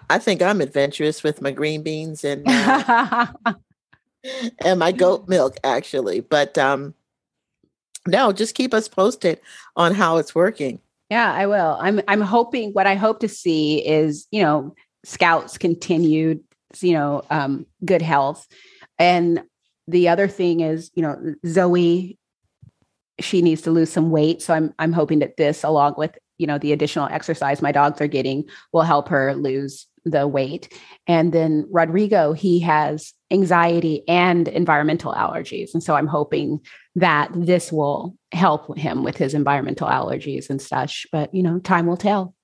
[0.09, 3.27] I think I'm adventurous with my green beans and uh,
[4.65, 6.21] and my goat milk actually.
[6.21, 6.95] But um,
[8.07, 9.41] no, just keep us posted
[9.77, 10.81] on how it's working.
[11.11, 11.77] Yeah, I will.
[11.81, 16.45] I'm I'm hoping what I hope to see is, you know, scouts continued,
[16.81, 18.47] you know, um, good health.
[18.99, 19.43] And
[19.91, 22.19] the other thing is, you know, Zoe,
[23.21, 24.43] she needs to lose some weight.
[24.43, 28.01] So I'm I'm hoping that this, along with you know the additional exercise my dogs
[28.01, 30.73] are getting, will help her lose the weight.
[31.07, 35.75] And then Rodrigo, he has anxiety and environmental allergies.
[35.75, 36.61] And so I'm hoping
[36.97, 41.07] that this will help him with his environmental allergies and such.
[41.13, 42.35] But, you know, time will tell.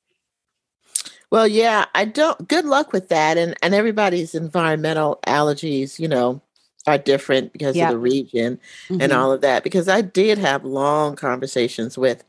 [1.30, 2.46] Well, yeah, I don't.
[2.46, 6.40] Good luck with that, and and everybody's environmental allergies, you know,
[6.86, 9.00] are different because of the region mm-hmm.
[9.00, 9.64] and all of that.
[9.64, 12.22] Because I did have long conversations with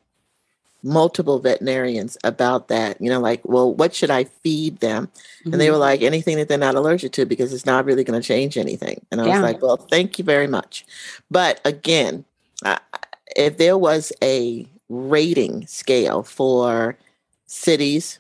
[0.84, 3.00] multiple veterinarians about that.
[3.02, 5.08] You know, like, well, what should I feed them?
[5.08, 5.54] Mm-hmm.
[5.54, 5.82] And they were mm-hmm.
[5.82, 9.06] like, anything that they're not allergic to, because it's not really going to change anything.
[9.12, 9.34] And I yeah.
[9.34, 10.86] was like, well, thank you very much.
[11.30, 12.26] But again,
[12.66, 12.80] uh,
[13.36, 16.98] if there was a rating scale for
[17.46, 18.20] cities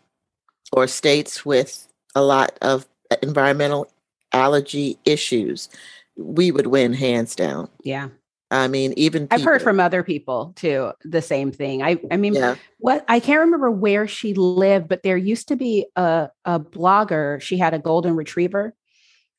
[0.71, 2.85] or states with a lot of
[3.23, 3.87] environmental
[4.33, 5.69] allergy issues,
[6.17, 7.69] we would win hands down.
[7.83, 8.09] Yeah.
[8.49, 11.83] I mean, even people, I've heard from other people too the same thing.
[11.83, 12.55] I I mean, yeah.
[12.79, 17.41] what I can't remember where she lived, but there used to be a a blogger.
[17.41, 18.73] She had a golden retriever,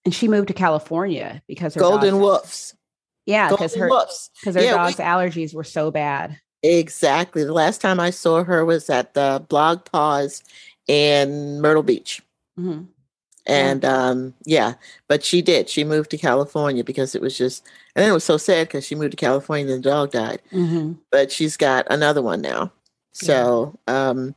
[0.05, 2.75] and she moved to California because her golden wolves.
[3.25, 6.39] Yeah, because her because her yeah, dog's we, allergies were so bad.
[6.63, 7.45] Exactly.
[7.45, 10.43] The last time I saw her was at the BlogPaws
[10.87, 12.21] in Myrtle Beach.
[12.59, 12.85] Mm-hmm.
[13.49, 14.75] And um, yeah,
[15.09, 15.71] but she did.
[15.71, 17.65] She moved to California because it was just,
[17.97, 20.43] and then it was so sad because she moved to California and the dog died.
[20.53, 20.93] Mm-hmm.
[21.11, 22.73] But she's got another one now.
[23.13, 24.09] So yeah.
[24.11, 24.35] um,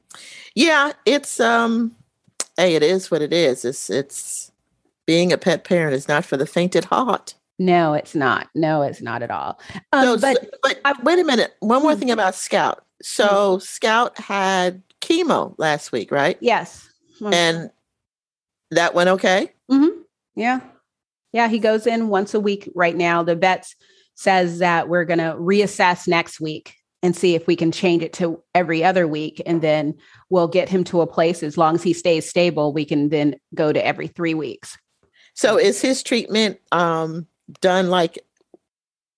[0.56, 1.95] yeah, it's um,
[2.58, 3.65] hey, it is what it is.
[3.65, 4.52] It's it's
[5.06, 7.36] being a pet parent is not for the faint at heart.
[7.60, 8.47] No, it's not.
[8.56, 9.60] No, it's not at all.
[9.93, 11.54] Um, so, but, but I, wait a minute.
[11.60, 12.00] One more hmm.
[12.00, 12.84] thing about Scout.
[13.02, 13.60] So hmm.
[13.60, 16.38] Scout had chemo last week, right?
[16.39, 16.89] Yes.
[17.24, 17.69] And
[18.72, 19.52] that went okay?
[19.70, 20.02] Mm-hmm.
[20.36, 20.62] Yeah.
[21.34, 21.48] Yeah.
[21.48, 23.24] He goes in once a week right now.
[23.24, 23.68] The vet
[24.16, 28.14] says that we're going to reassess next week and see if we can change it
[28.14, 29.42] to every other week.
[29.46, 29.96] And then
[30.30, 33.36] we'll get him to a place as long as he stays stable, we can then
[33.56, 34.78] go to every three weeks.
[35.34, 37.28] So is his treatment um,
[37.60, 38.20] done like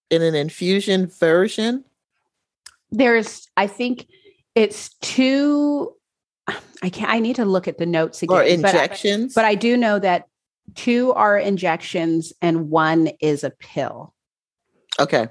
[0.10, 1.84] in an infusion version?
[2.92, 4.08] There's, I think
[4.56, 5.94] it's two
[6.47, 7.10] I can't.
[7.10, 8.38] I need to look at the notes again.
[8.38, 10.27] Or injections, but I, but I do know that
[10.75, 14.13] two are injections and one is a pill.
[14.99, 15.27] Okay.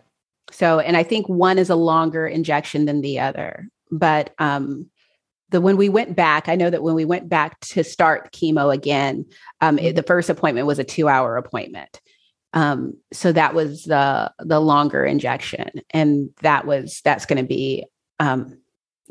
[0.51, 3.69] So, and I think one is a longer injection than the other.
[3.91, 4.91] But um,
[5.51, 8.73] the when we went back, I know that when we went back to start chemo
[8.73, 9.27] again,
[9.61, 12.01] um, it, the first appointment was a two-hour appointment.
[12.55, 17.87] Um, so that was the the longer injection, and that was that's going to be
[18.19, 18.59] um,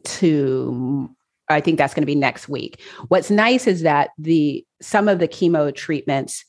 [0.03, 1.09] to
[1.51, 2.81] I think that's going to be next week.
[3.07, 6.45] What's nice is that the some of the chemo treatments,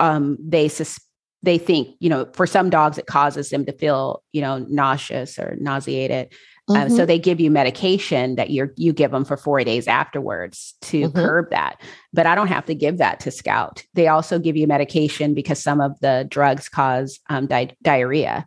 [0.00, 1.00] um, they sus-
[1.42, 5.38] they think you know for some dogs it causes them to feel you know nauseous
[5.38, 6.32] or nauseated.
[6.68, 6.82] Mm-hmm.
[6.82, 10.74] Um, so they give you medication that you you give them for four days afterwards
[10.82, 11.18] to mm-hmm.
[11.18, 11.80] curb that.
[12.12, 13.84] But I don't have to give that to Scout.
[13.92, 18.46] They also give you medication because some of the drugs cause um, di- diarrhea.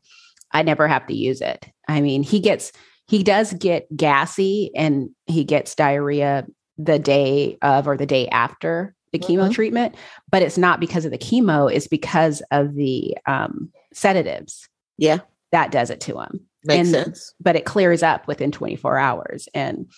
[0.52, 1.70] I never have to use it.
[1.88, 2.72] I mean, he gets
[3.08, 6.46] he does get gassy and he gets diarrhea
[6.78, 9.52] the day of or the day after the chemo mm-hmm.
[9.52, 9.96] treatment,
[10.30, 14.68] but it's not because of the chemo, it's because of the um, sedatives.
[14.98, 15.20] Yeah.
[15.52, 16.42] That does it to him.
[16.66, 17.34] Makes and, sense.
[17.40, 19.48] But it clears up within 24 hours.
[19.54, 19.90] And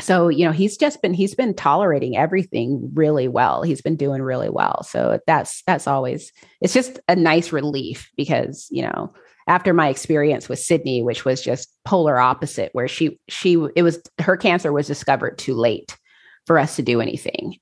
[0.00, 3.62] so, you know, he's just been he's been tolerating everything really well.
[3.62, 4.82] He's been doing really well.
[4.82, 9.12] So that's that's always it's just a nice relief because, you know,
[9.50, 14.00] after my experience with Sydney, which was just polar opposite, where she she it was
[14.20, 15.98] her cancer was discovered too late
[16.46, 17.56] for us to do anything.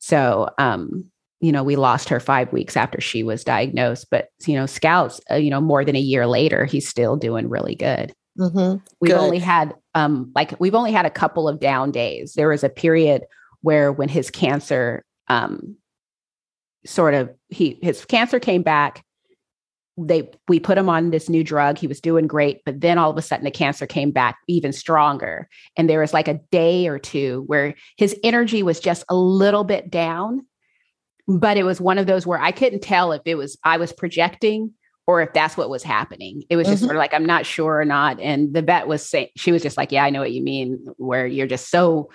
[0.00, 1.04] So um,
[1.40, 4.08] you know, we lost her five weeks after she was diagnosed.
[4.10, 7.48] But you know, Scouts, uh, you know, more than a year later, he's still doing
[7.48, 8.12] really good.
[8.36, 8.78] Mm-hmm.
[9.00, 9.20] We've good.
[9.20, 12.32] only had um, like we've only had a couple of down days.
[12.34, 13.22] There was a period
[13.60, 15.76] where when his cancer um,
[16.84, 19.04] sort of he his cancer came back
[19.98, 21.78] they we put him on this new drug.
[21.78, 24.72] He was doing great but then all of a sudden the cancer came back even
[24.72, 25.48] stronger.
[25.76, 29.64] And there was like a day or two where his energy was just a little
[29.64, 30.46] bit down
[31.28, 33.92] but it was one of those where i couldn't tell if it was i was
[33.92, 34.72] projecting
[35.10, 36.44] or if that's what was happening.
[36.48, 36.86] It was just mm-hmm.
[36.86, 38.20] sort of like i'm not sure or not.
[38.20, 40.86] And the vet was saying she was just like yeah i know what you mean
[40.98, 42.10] where you're just so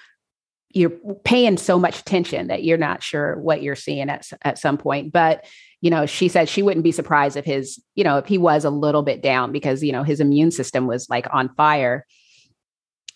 [0.69, 4.77] you're paying so much attention that you're not sure what you're seeing at, at some
[4.77, 5.11] point.
[5.11, 5.45] But
[5.81, 8.65] you know, she said she wouldn't be surprised if his, you know, if he was
[8.65, 12.05] a little bit down because, you know, his immune system was like on fire.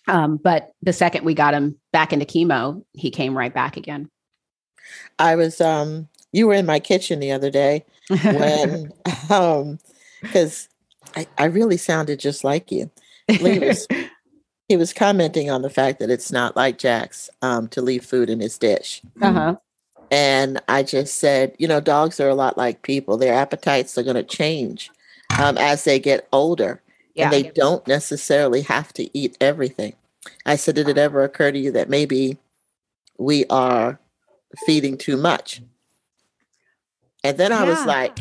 [0.07, 4.09] Um, but the second we got him back into chemo, he came right back again.
[5.17, 7.85] I was, um, you were in my kitchen the other day
[8.23, 8.91] when,
[9.29, 9.79] um,
[10.21, 10.67] because
[11.15, 12.91] I, I really sounded just like you.
[13.27, 13.87] He was,
[14.67, 18.29] he was commenting on the fact that it's not like Jack's um, to leave food
[18.29, 19.01] in his dish.
[19.21, 19.55] Uh-huh.
[20.11, 23.17] And I just said, you know, dogs are a lot like people.
[23.17, 24.91] Their appetites are going to change
[25.39, 26.81] um, as they get older.
[27.13, 27.25] Yeah.
[27.25, 29.93] And they don't necessarily have to eat everything.
[30.45, 32.37] I said, did it ever occur to you that maybe
[33.17, 33.99] we are
[34.65, 35.61] feeding too much?
[37.23, 37.69] And then I yeah.
[37.69, 38.19] was like,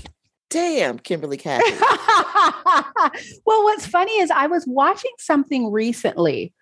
[0.50, 1.62] damn, Kimberly Cat.
[3.46, 6.52] well, what's funny is I was watching something recently.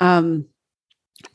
[0.00, 0.46] Um,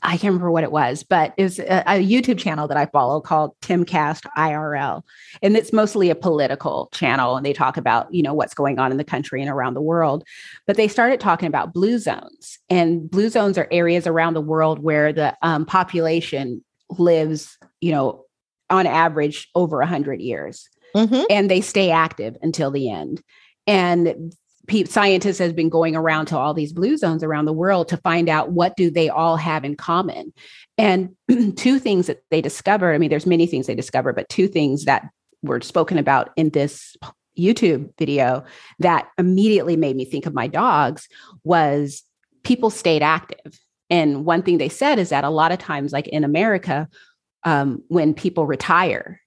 [0.01, 3.19] I can't remember what it was, but it's a, a, YouTube channel that I follow
[3.19, 5.01] called Timcast IRL.
[5.41, 7.35] And it's mostly a political channel.
[7.35, 9.81] And they talk about, you know, what's going on in the country and around the
[9.81, 10.23] world.
[10.67, 12.59] But they started talking about blue zones.
[12.69, 18.23] And blue zones are areas around the world where the um, population lives, you know,
[18.69, 20.69] on average over 100 years.
[20.95, 21.23] Mm-hmm.
[21.29, 23.21] And they stay active until the end.
[23.67, 24.33] And
[24.85, 28.29] scientists has been going around to all these blue zones around the world to find
[28.29, 30.33] out what do they all have in common.
[30.77, 31.15] And
[31.55, 34.85] two things that they discovered i mean there's many things they discovered but two things
[34.85, 35.07] that
[35.41, 36.95] were spoken about in this
[37.37, 38.43] youtube video
[38.79, 41.07] that immediately made me think of my dogs
[41.43, 42.03] was
[42.43, 43.59] people stayed active.
[43.89, 46.87] And one thing they said is that a lot of times like in america
[47.43, 49.19] um, when people retire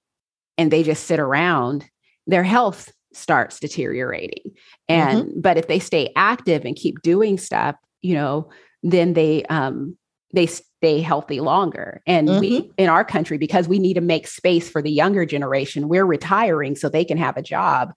[0.59, 1.85] and they just sit around
[2.27, 4.53] their health starts deteriorating
[4.89, 5.41] and mm-hmm.
[5.41, 8.49] but if they stay active and keep doing stuff you know
[8.83, 9.97] then they um
[10.33, 12.41] they stay healthy longer and mm-hmm.
[12.41, 16.05] we in our country because we need to make space for the younger generation we're
[16.05, 17.93] retiring so they can have a job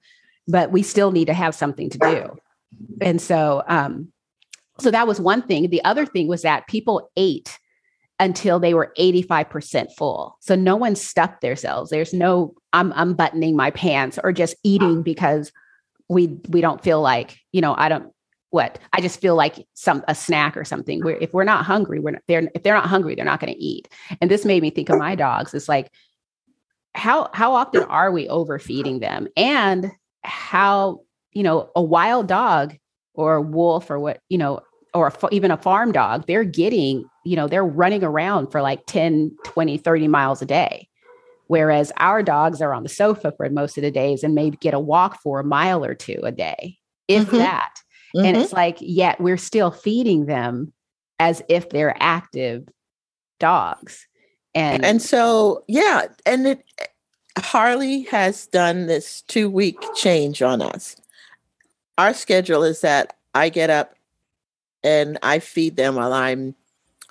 [0.47, 2.37] but we still need to have something to do
[3.01, 4.07] and so um
[4.79, 7.59] so that was one thing the other thing was that people ate
[8.19, 10.37] until they were 85% full.
[10.41, 11.89] So no one stuffed themselves.
[11.89, 15.51] There's no I'm unbuttoning my pants or just eating because
[16.09, 18.11] we we don't feel like, you know, I don't
[18.51, 21.01] what I just feel like some a snack or something.
[21.01, 23.53] Where if we're not hungry, we're not, they're if they're not hungry, they're not going
[23.53, 23.87] to eat.
[24.21, 25.53] And this made me think of my dogs.
[25.53, 25.91] It's like
[26.95, 29.91] how how often are we overfeeding them, and
[30.23, 31.01] how
[31.31, 32.75] you know a wild dog
[33.13, 34.61] or a wolf or what you know
[34.93, 38.85] or a, even a farm dog, they're getting, you know, they're running around for like
[38.87, 40.87] 10, 20, 30 miles a day.
[41.47, 44.75] Whereas our dogs are on the sofa for most of the days and maybe get
[44.75, 47.37] a walk for a mile or two a day, if mm-hmm.
[47.37, 47.71] that.
[48.15, 48.25] Mm-hmm.
[48.25, 50.73] And it's like, yet we're still feeding them
[51.19, 52.67] as if they're active
[53.39, 54.07] dogs.
[54.55, 56.63] And and so yeah, and it
[57.37, 60.95] Harley has done this two week change on us.
[61.97, 63.93] Our schedule is that I get up
[64.83, 66.55] and I feed them while I'm,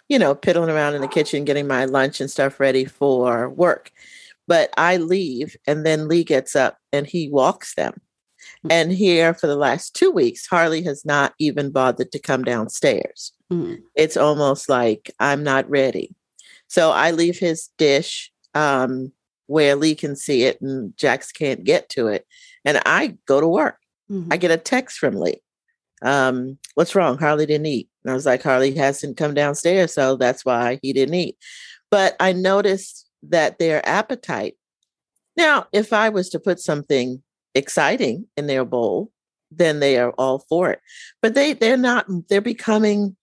[0.09, 3.91] you know, piddling around in the kitchen, getting my lunch and stuff ready for work.
[4.47, 8.01] But I leave, and then Lee gets up and he walks them.
[8.59, 8.69] Mm-hmm.
[8.71, 13.33] And here for the last two weeks, Harley has not even bothered to come downstairs.
[13.53, 13.83] Mm-hmm.
[13.95, 16.15] It's almost like I'm not ready.
[16.69, 19.13] So I leave his dish um,
[19.47, 22.27] where Lee can see it and Jax can't get to it.
[22.65, 23.79] And I go to work.
[24.11, 24.33] Mm-hmm.
[24.33, 25.43] I get a text from Lee
[26.03, 27.19] um, what's wrong?
[27.19, 27.89] Harley didn't eat.
[28.05, 31.37] And I was like, Harley hasn't come downstairs, so that's why he didn't eat.
[31.91, 34.57] But I noticed that their appetite.
[35.37, 37.23] Now, if I was to put something
[37.55, 39.11] exciting in their bowl,
[39.51, 40.81] then they are all for it.
[41.23, 43.17] But they they're not, they're becoming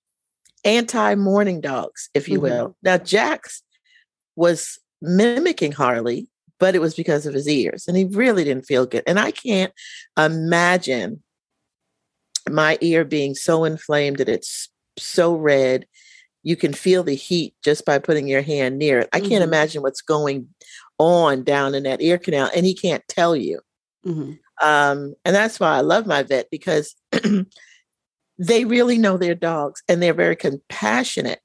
[0.64, 2.44] anti-morning dogs, if you mm-hmm.
[2.46, 2.78] will.
[2.82, 3.62] Now, Jax
[4.36, 6.28] was mimicking Harley,
[6.60, 9.04] but it was because of his ears, and he really didn't feel good.
[9.06, 9.72] And I can't
[10.18, 11.22] imagine
[12.50, 15.86] my ear being so inflamed that it's so red.
[16.44, 19.10] You can feel the heat just by putting your hand near it.
[19.14, 19.44] I can't mm-hmm.
[19.44, 20.48] imagine what's going
[20.98, 23.62] on down in that ear canal, and he can't tell you.
[24.06, 24.34] Mm-hmm.
[24.66, 26.96] Um, and that's why I love my vet because
[28.38, 31.40] they really know their dogs and they're very compassionate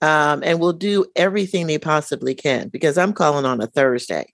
[0.00, 2.68] um, and will do everything they possibly can.
[2.68, 4.32] Because I'm calling on a Thursday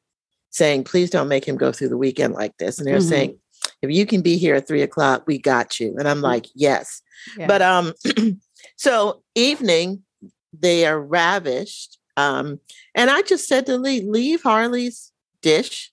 [0.50, 2.78] saying, please don't make him go through the weekend like this.
[2.78, 3.08] And they're mm-hmm.
[3.08, 3.38] saying,
[3.82, 5.94] if you can be here at three o'clock, we got you.
[5.98, 6.22] And I'm mm.
[6.22, 7.02] like, yes.
[7.36, 7.46] Yeah.
[7.46, 7.92] But um,
[8.76, 10.02] so evening,
[10.58, 11.98] they are ravished.
[12.16, 12.60] Um,
[12.94, 15.92] and I just said to Lee, leave Harley's dish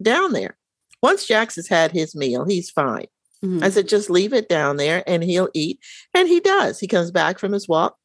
[0.00, 0.58] down there.
[1.02, 3.06] Once Jax has had his meal, he's fine.
[3.44, 3.64] Mm-hmm.
[3.64, 5.80] I said, just leave it down there and he'll eat.
[6.14, 6.78] And he does.
[6.78, 7.96] He comes back from his walk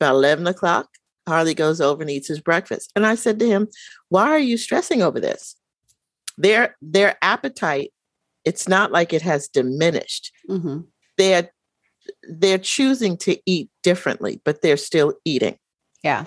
[0.00, 0.88] about 11 o'clock.
[1.26, 2.92] Harley goes over and eats his breakfast.
[2.94, 3.68] And I said to him,
[4.08, 5.56] why are you stressing over this?
[6.38, 7.92] Their, their appetite
[8.46, 10.32] it's not like it has diminished.
[10.48, 10.82] Mm-hmm.
[11.18, 11.50] They're
[12.30, 15.58] they're choosing to eat differently, but they're still eating.
[16.04, 16.24] Yeah.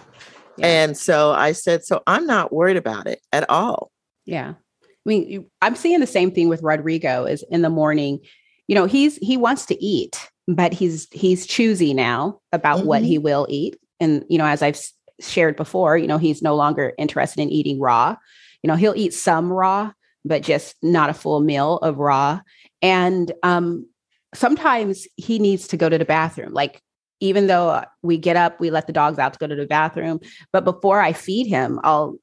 [0.57, 0.67] yeah.
[0.67, 3.89] And so I said, so I'm not worried about it at all.
[4.25, 4.55] Yeah.
[4.83, 8.19] I mean, I'm seeing the same thing with Rodrigo is in the morning,
[8.67, 12.87] you know, he's he wants to eat, but he's he's choosy now about mm-hmm.
[12.87, 13.77] what he will eat.
[14.01, 14.79] And you know, as I've
[15.21, 18.17] shared before, you know, he's no longer interested in eating raw.
[18.61, 19.93] You know, he'll eat some raw,
[20.25, 22.39] but just not a full meal of raw.
[22.81, 23.87] And um,
[24.33, 26.53] sometimes he needs to go to the bathroom.
[26.53, 26.81] Like,
[27.19, 30.19] even though we get up, we let the dogs out to go to the bathroom.
[30.53, 32.15] But before I feed him, I'll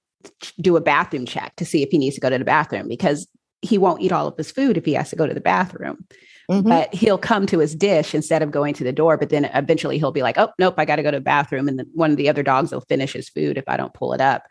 [0.60, 3.28] do a bathroom check to see if he needs to go to the bathroom because
[3.62, 6.06] he won't eat all of his food if he has to go to the bathroom.
[6.50, 6.68] Mm-hmm.
[6.68, 9.16] But he'll come to his dish instead of going to the door.
[9.16, 11.68] But then eventually he'll be like, oh, nope, I got to go to the bathroom.
[11.68, 14.12] And then one of the other dogs will finish his food if I don't pull
[14.12, 14.44] it up.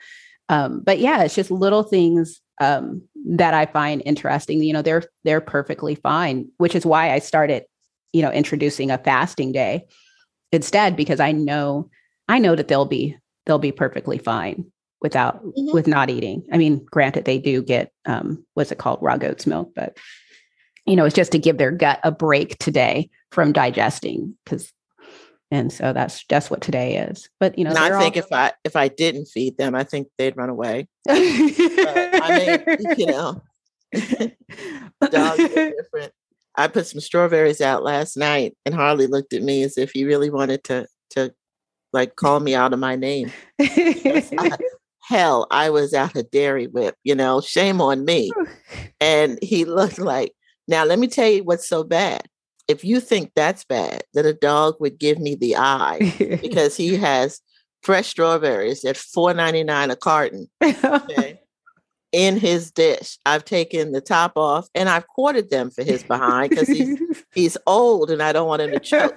[0.50, 4.62] Um, but yeah, it's just little things um, that I find interesting.
[4.62, 7.66] You know, they're they're perfectly fine, which is why I started,
[8.14, 9.88] you know, introducing a fasting day
[10.52, 11.90] instead because I know
[12.28, 14.66] I know that they'll be they'll be perfectly fine
[15.02, 15.74] without mm-hmm.
[15.74, 16.46] with not eating.
[16.52, 19.98] I mean, granted, they do get um, what's it called, raw goat's milk, but
[20.86, 24.72] you know, it's just to give their gut a break today from digesting because
[25.52, 27.30] and so that's that's what today is.
[27.40, 28.24] But you know i think all...
[28.24, 30.88] if i if i didn't feed them i think they'd run away.
[31.08, 33.42] I mean you know
[35.02, 36.14] dogs are different.
[36.58, 40.06] I put some strawberries out last night and harley looked at me as if he
[40.06, 41.34] really wanted to to
[41.94, 43.32] like call me out of my name.
[43.60, 44.58] I,
[45.08, 48.32] hell i was out a dairy whip you know shame on me.
[49.00, 50.34] And he looked like
[50.68, 52.28] now let me tell you what's so bad
[52.68, 56.96] if you think that's bad, that a dog would give me the eye because he
[56.96, 57.42] has
[57.84, 61.40] fresh strawberries at four ninety nine a carton okay,
[62.12, 63.18] in his dish.
[63.26, 67.00] I've taken the top off and I've quartered them for his behind because he's
[67.34, 69.16] he's old and I don't want him to choke.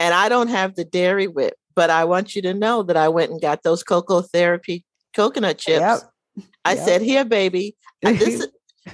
[0.00, 3.08] And I don't have the dairy whip, but I want you to know that I
[3.08, 4.82] went and got those CocoTherapy
[5.14, 5.80] coconut chips.
[5.80, 6.46] Yep.
[6.64, 6.84] I yep.
[6.84, 8.46] said, "Here, baby, this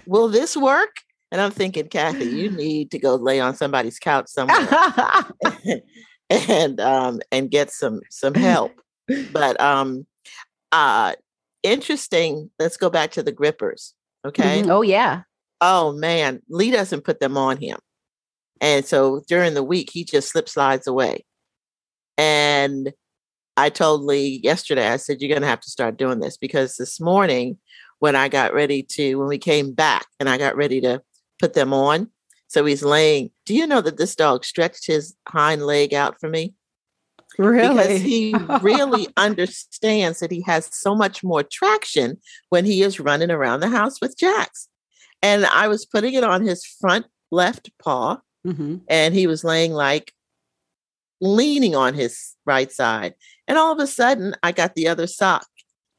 [0.07, 0.91] will this work?"
[1.33, 4.69] And I'm thinking, Kathy, you need to go lay on somebody's couch somewhere
[6.31, 8.73] and um and get some some help.
[9.33, 10.07] But um
[10.73, 11.15] uh
[11.63, 13.95] interesting, let's go back to the grippers.
[14.27, 14.63] Okay.
[14.63, 14.71] Mm-hmm.
[14.71, 15.23] Oh yeah.
[15.61, 17.79] Oh man, Lee doesn't put them on him.
[18.61, 21.25] And so during the week he just slip slides away.
[22.19, 22.93] And
[23.57, 27.01] I told Lee yesterday, I said, You're gonna have to start doing this because this
[27.01, 27.59] morning
[27.99, 31.03] when I got ready to, when we came back and I got ready to
[31.41, 32.11] put them on.
[32.49, 33.31] So he's laying.
[33.47, 36.55] Do you know that this dog stretched his hind leg out for me?
[37.39, 37.77] Really?
[37.77, 42.19] Because he really understands that he has so much more traction
[42.49, 44.69] when he is running around the house with Jax.
[45.23, 48.79] And I was putting it on his front left paw, mm-hmm.
[48.89, 50.13] and he was laying like
[51.21, 53.15] leaning on his right side.
[53.47, 55.47] And all of a sudden, I got the other sock.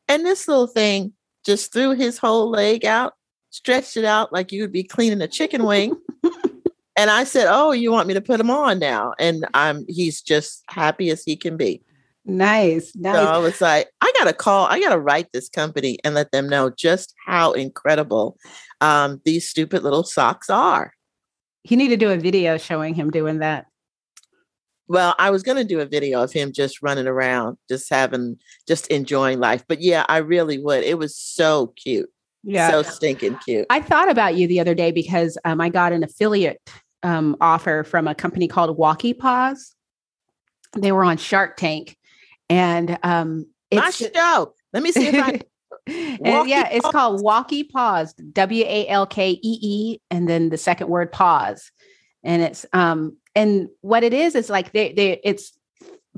[0.07, 1.13] And this little thing
[1.45, 3.13] just threw his whole leg out
[3.51, 5.95] stretched it out like you would be cleaning a chicken wing.
[6.97, 10.21] and I said, "Oh, you want me to put him on now?" And I'm he's
[10.21, 11.83] just happy as he can be.
[12.25, 13.15] Nice, nice.
[13.15, 16.47] So I was like, I gotta call, I gotta write this company and let them
[16.47, 18.37] know just how incredible
[18.79, 20.93] um, these stupid little socks are.
[21.63, 23.67] You need to do a video showing him doing that.
[24.87, 28.37] Well, I was going to do a video of him just running around, just having,
[28.67, 29.63] just enjoying life.
[29.65, 30.83] But yeah, I really would.
[30.83, 32.09] It was so cute.
[32.43, 32.71] Yeah.
[32.71, 33.67] So stinking cute.
[33.69, 36.61] I thought about you the other day because um, I got an affiliate
[37.03, 39.75] um, offer from a company called Walkee Paws.
[40.75, 41.97] They were on Shark Tank.
[42.49, 44.53] And um, it's my show.
[44.73, 45.41] Let me see if I.
[45.87, 46.91] and yeah, it's paws.
[46.91, 51.71] called Walkee Paws, W A L K E E, and then the second word pause.
[52.23, 55.57] And it's um, and what it is is like they they it's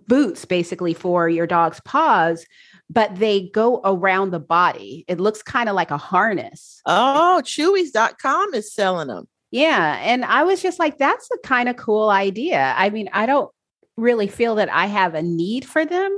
[0.06, 2.46] boots basically for your dog's paws
[2.94, 5.04] but they go around the body.
[5.08, 6.82] It looks kind of like a harness.
[6.86, 9.28] Oh, chewies.com is selling them.
[9.52, 10.00] Yeah.
[10.02, 12.74] And I was just like, that's a kind of cool idea.
[12.78, 13.50] I mean, I don't
[13.98, 16.18] really feel that I have a need for them,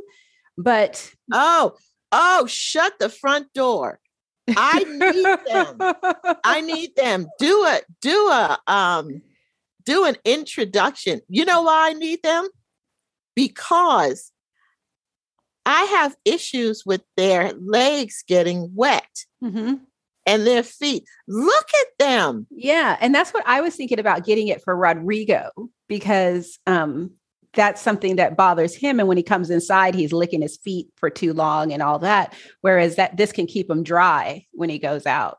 [0.58, 1.12] but.
[1.32, 1.76] Oh,
[2.12, 4.00] oh, shut the front door.
[4.50, 5.78] I need them.
[6.44, 7.28] I need them.
[7.40, 9.22] Do a, Do a um
[9.86, 11.22] do an introduction.
[11.30, 12.48] You know why I need them?
[13.36, 14.32] Because
[15.66, 19.26] I have issues with their legs getting wet.
[19.44, 19.76] Mm-hmm.
[20.28, 21.04] And their feet.
[21.28, 22.48] Look at them.
[22.50, 22.98] Yeah.
[23.00, 25.52] And that's what I was thinking about getting it for Rodrigo
[25.88, 27.12] because um,
[27.54, 29.00] that's something that bothers him.
[29.00, 32.34] And when he comes inside, he's licking his feet for too long and all that.
[32.62, 35.38] Whereas that this can keep him dry when he goes out.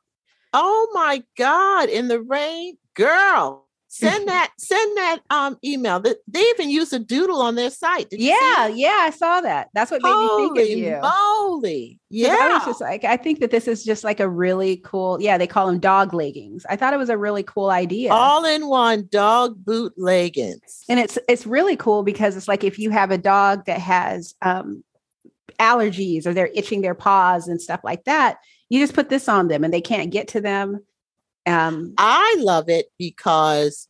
[0.53, 1.89] Oh my God.
[1.89, 3.66] In the rain, girl
[3.99, 6.01] send that send that um email.
[6.01, 8.09] That they even use a doodle on their site.
[8.11, 9.69] Yeah yeah i saw that.
[9.75, 11.01] That's what Holy made me think of you.
[11.03, 12.01] moly.
[12.11, 15.19] Yeah I was just like i think that this is just like a really cool
[15.21, 16.65] yeah they call them dog leggings.
[16.69, 18.13] I thought it was a really cool idea.
[18.13, 20.85] All in one dog boot leggings.
[20.89, 24.35] And it's it's really cool because it's like if you have a dog that has
[24.43, 24.85] um
[25.59, 28.39] allergies or they're itching their paws and stuff like that,
[28.69, 30.85] you just put this on them and they can't get to them.
[31.47, 33.89] Um, I love it because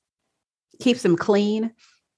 [0.80, 1.72] keeps them clean.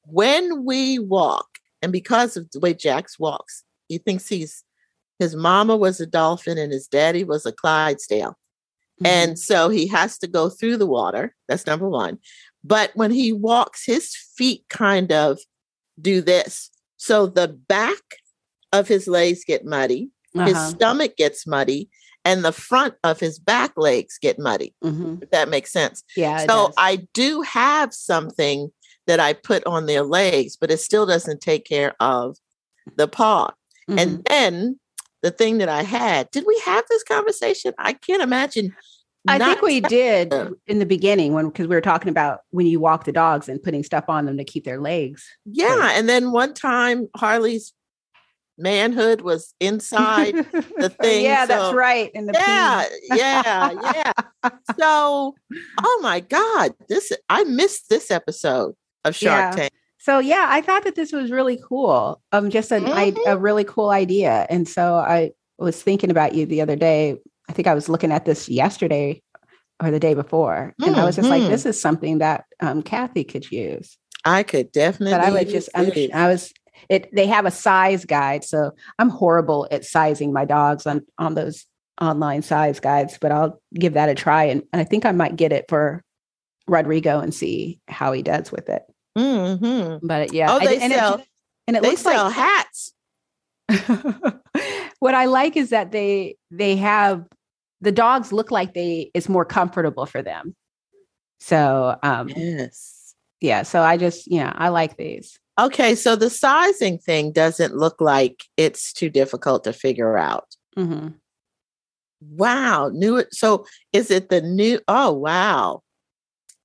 [0.04, 1.46] When we walk,
[1.82, 4.64] and because of the way Jax walks, he thinks he's
[5.18, 8.30] his mama was a dolphin and his daddy was a Clydesdale.
[8.30, 9.06] Mm-hmm.
[9.06, 11.34] And so he has to go through the water.
[11.48, 12.18] That's number one.
[12.64, 15.38] But when he walks, his feet kind of
[16.00, 16.70] do this.
[16.96, 18.02] So the back
[18.72, 20.46] of his legs get muddy, uh-huh.
[20.46, 21.88] his stomach gets muddy,
[22.28, 24.74] and the front of his back legs get muddy.
[24.84, 25.22] Mm-hmm.
[25.22, 26.04] If that makes sense.
[26.14, 26.44] Yeah.
[26.46, 28.70] So I do have something
[29.06, 32.36] that I put on their legs, but it still doesn't take care of
[32.96, 33.50] the paw.
[33.88, 33.98] Mm-hmm.
[33.98, 34.80] And then
[35.22, 37.72] the thing that I had, did we have this conversation?
[37.78, 38.76] I can't imagine.
[39.26, 40.34] I think we did
[40.66, 43.62] in the beginning when because we were talking about when you walk the dogs and
[43.62, 45.26] putting stuff on them to keep their legs.
[45.46, 45.92] Yeah.
[45.94, 47.72] And then one time Harley's
[48.58, 50.34] manhood was inside
[50.78, 51.24] the thing.
[51.24, 52.10] yeah, so, that's right.
[52.14, 52.84] In the yeah,
[53.14, 54.50] yeah, yeah.
[54.78, 55.34] So,
[55.82, 59.56] oh my God, this I missed this episode of Shark yeah.
[59.56, 59.72] Tank.
[59.98, 62.20] So yeah, I thought that this was really cool.
[62.32, 63.28] Um, just an mm-hmm.
[63.28, 64.46] a really cool idea.
[64.48, 67.18] And so I was thinking about you the other day.
[67.48, 69.22] I think I was looking at this yesterday
[69.82, 71.00] or the day before, and mm-hmm.
[71.00, 71.70] I was just like, "This mm-hmm.
[71.70, 75.16] is something that um, Kathy could use." I could definitely.
[75.16, 75.68] But I would just.
[75.74, 76.52] I'm, I was
[76.88, 81.34] it they have a size guide so i'm horrible at sizing my dogs on on
[81.34, 81.66] those
[82.00, 85.36] online size guides but i'll give that a try and, and i think i might
[85.36, 86.02] get it for
[86.66, 88.82] rodrigo and see how he does with it.
[89.16, 90.06] Mm-hmm.
[90.06, 91.26] but yeah oh, they I, and sell, it,
[91.66, 92.92] and it they looks sell like hats.
[95.00, 97.24] What i like is that they they have
[97.80, 100.54] the dogs look like they it's more comfortable for them.
[101.40, 103.14] So um yes.
[103.40, 108.00] yeah so i just yeah i like these Okay, so the sizing thing doesn't look
[108.00, 110.46] like it's too difficult to figure out.
[110.76, 111.08] Mm-hmm.
[112.20, 113.24] Wow, new.
[113.32, 114.80] So is it the new?
[114.86, 115.82] Oh, wow,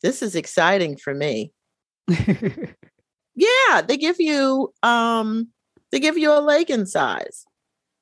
[0.04, 1.52] this is exciting for me.
[2.08, 5.50] yeah, they give you um,
[5.92, 7.46] they give you a leg in size.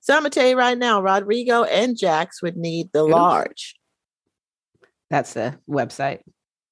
[0.02, 3.76] So I'm gonna tell you right now, Rodrigo and Jax would need the large.
[5.10, 6.20] That's the website.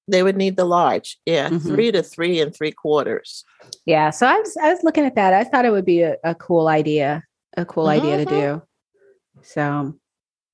[0.09, 1.17] They would need the large.
[1.25, 1.73] Yeah, mm-hmm.
[1.73, 3.43] three to three and three quarters.
[3.85, 4.09] Yeah.
[4.09, 5.33] So I was I was looking at that.
[5.33, 7.23] I thought it would be a, a cool idea,
[7.57, 8.05] a cool mm-hmm.
[8.05, 8.57] idea to mm-hmm.
[8.57, 8.61] do.
[9.41, 9.95] So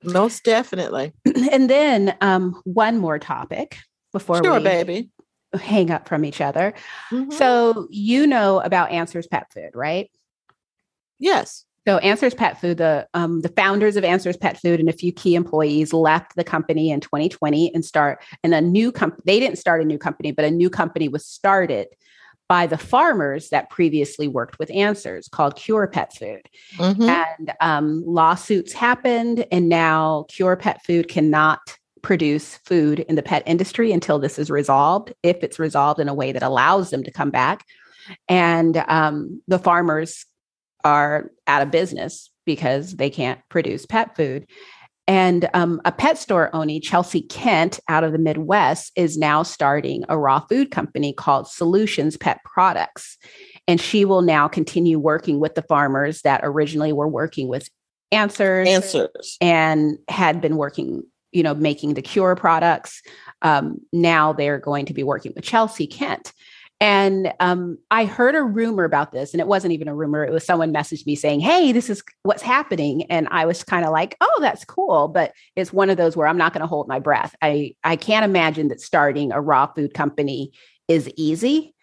[0.03, 1.13] most definitely.
[1.51, 3.77] And then um, one more topic
[4.11, 5.09] before sure, we baby.
[5.53, 6.73] hang up from each other.
[7.11, 7.31] Mm-hmm.
[7.31, 10.09] So you know about Answers Pet Food, right?
[11.19, 11.64] Yes.
[11.87, 15.11] So Answers Pet Food, the um, the founders of Answers Pet Food and a few
[15.11, 19.21] key employees left the company in 2020 and start and a new company.
[19.25, 21.87] They didn't start a new company, but a new company was started
[22.47, 26.41] by the farmers that previously worked with Answers called Cure Pet Food.
[26.77, 27.03] Mm-hmm.
[27.03, 31.59] And um, lawsuits happened, and now Cure Pet Food cannot
[32.01, 36.13] produce food in the pet industry until this is resolved, if it's resolved in a
[36.13, 37.65] way that allows them to come back.
[38.29, 40.25] And um, the farmers
[40.85, 44.47] are out of business because they can't produce pet food.
[45.07, 50.03] And um, a pet store owner, Chelsea Kent, out of the Midwest, is now starting
[50.09, 53.17] a raw food company called Solutions Pet Products.
[53.67, 57.69] And she will now continue working with the farmers that originally were working with
[58.11, 59.37] Answers, Answers.
[59.41, 63.01] and had been working, you know, making the cure products.
[63.41, 66.31] Um, now they're going to be working with Chelsea Kent.
[66.85, 70.23] And um, I heard a rumor about this, and it wasn't even a rumor.
[70.23, 73.05] It was someone messaged me saying, Hey, this is what's happening.
[73.09, 75.07] And I was kind of like, Oh, that's cool.
[75.07, 77.35] But it's one of those where I'm not going to hold my breath.
[77.41, 80.51] I, I can't imagine that starting a raw food company
[80.87, 81.73] is easy,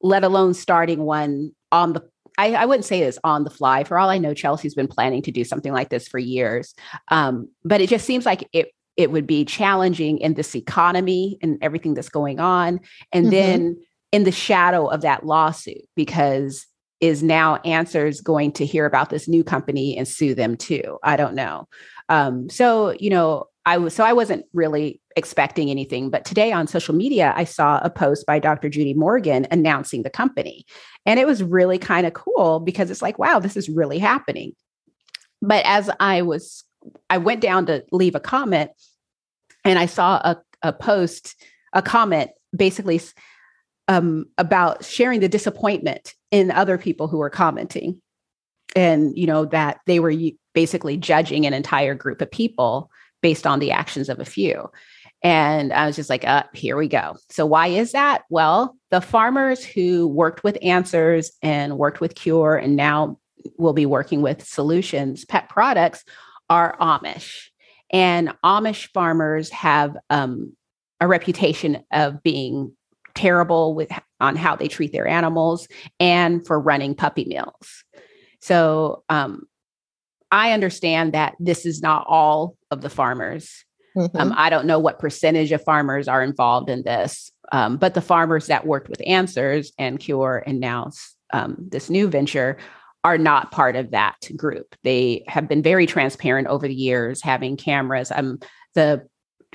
[0.00, 3.84] let alone starting one on the I, I, wouldn't say it's on the fly.
[3.84, 6.72] For all I know, Chelsea's been planning to do something like this for years.
[7.08, 11.58] Um, but it just seems like it it would be challenging in this economy and
[11.62, 12.80] everything that's going on.
[13.12, 13.30] And mm-hmm.
[13.30, 13.76] then
[14.12, 16.66] in the shadow of that lawsuit because
[17.00, 20.98] is now answers going to hear about this new company and sue them too.
[21.04, 21.68] I don't know.
[22.08, 26.66] Um, so you know i was so i wasn't really expecting anything but today on
[26.66, 30.64] social media i saw a post by dr judy morgan announcing the company.
[31.04, 34.52] And it was really kind of cool because it's like wow this is really happening.
[35.42, 36.64] But as i was
[37.10, 38.70] i went down to leave a comment
[39.64, 41.36] and i saw a, a post
[41.74, 43.00] a comment basically
[43.88, 48.00] um, about sharing the disappointment in other people who were commenting.
[48.76, 50.12] And you know that they were
[50.54, 52.90] basically judging an entire group of people
[53.22, 54.70] based on the actions of a few.
[55.22, 57.16] And i was just like uh, here we go.
[57.30, 58.22] So why is that?
[58.30, 63.18] Well the farmers who worked with answers and worked with cure and now
[63.56, 66.04] will be working with solutions pet products
[66.50, 67.46] are amish.
[67.90, 70.54] And amish farmers have um,
[71.00, 72.76] a reputation of being
[73.18, 73.90] terrible with
[74.20, 75.66] on how they treat their animals
[75.98, 77.84] and for running puppy mills
[78.40, 79.42] so um,
[80.30, 83.64] i understand that this is not all of the farmers
[83.96, 84.16] mm-hmm.
[84.16, 88.00] um, i don't know what percentage of farmers are involved in this um, but the
[88.00, 90.90] farmers that worked with answers and cure and now
[91.32, 92.56] um, this new venture
[93.04, 94.74] are not part of that group.
[94.82, 98.10] They have been very transparent over the years, having cameras.
[98.14, 98.38] Um,
[98.74, 99.06] the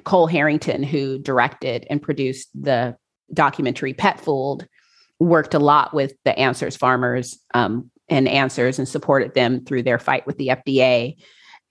[0.05, 2.95] Kohl Harrington, who directed and produced the
[3.34, 4.67] documentary Pet Fooled,
[5.19, 9.99] worked a lot with the Answers farmers um, and Answers and supported them through their
[9.99, 11.15] fight with the FDA.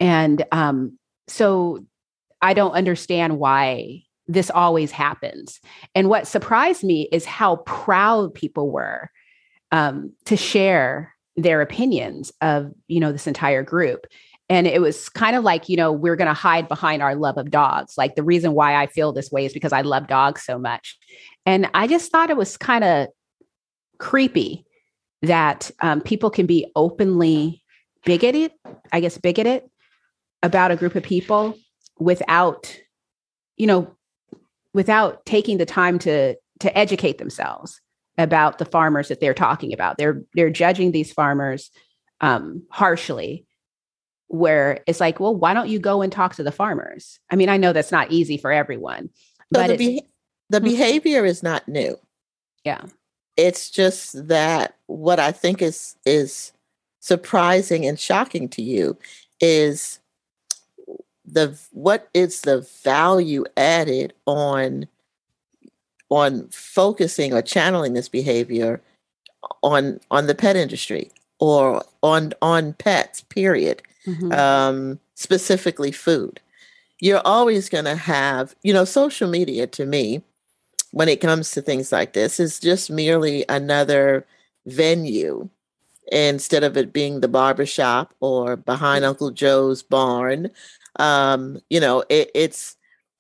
[0.01, 0.99] And um,
[1.29, 1.85] so
[2.41, 5.61] I don't understand why this always happens.
[5.95, 9.11] And what surprised me is how proud people were
[9.71, 14.07] um, to share their opinions of you know this entire group
[14.53, 17.39] and it was kind of like you know we're going to hide behind our love
[17.39, 17.97] of dogs.
[17.97, 20.99] Like the reason why i feel this way is because i love dogs so much.
[21.47, 23.09] And i just thought it was kind of
[23.99, 24.65] creepy
[25.23, 27.63] that um, people can be openly
[28.05, 28.51] bigoted
[28.93, 29.63] i guess bigoted
[30.43, 31.57] about a group of people
[32.01, 32.77] without
[33.57, 33.95] you know
[34.75, 37.81] without taking the time to to educate themselves
[38.19, 39.99] about the farmers that they're talking about.
[39.99, 41.71] They're they're judging these farmers
[42.21, 43.47] um, harshly,
[44.33, 47.21] where it's like, well, why don't you go and talk to the farmers?
[47.31, 50.07] I mean, I know that's not easy for everyone, so but the, be-
[50.49, 50.65] the mm-hmm.
[50.65, 51.99] behavior is not new.
[52.65, 52.83] Yeah,
[53.37, 56.53] it's just that what I think is is
[57.01, 58.97] surprising and shocking to you
[59.41, 60.01] is
[61.27, 64.87] the what is the value added on
[66.09, 68.81] on focusing or channeling this behavior
[69.63, 74.33] on on the pet industry or on on pets period mm-hmm.
[74.33, 76.41] um, specifically food
[77.01, 80.23] you're always going to have you know social media to me
[80.93, 84.27] when it comes to things like this is just merely another
[84.67, 85.49] venue
[86.11, 89.11] instead of it being the barbershop or behind mm-hmm.
[89.11, 90.51] uncle joe's barn
[90.97, 92.77] um, you know it, it's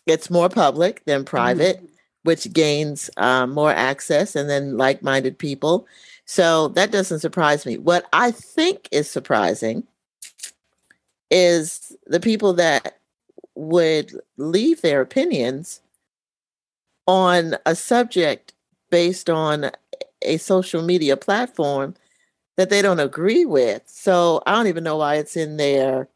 [0.07, 1.87] it's more public than private mm-hmm
[2.22, 5.87] which gains um, more access and then like minded people.
[6.24, 7.78] So that doesn't surprise me.
[7.78, 9.85] What I think is surprising
[11.33, 12.99] is the people that
[13.57, 15.80] would leave their opinions
[17.07, 18.53] on a subject
[18.91, 19.70] based on
[20.22, 21.95] a social media platform
[22.57, 23.83] that they don't agree with.
[23.87, 26.09] So I don't even know why it's in their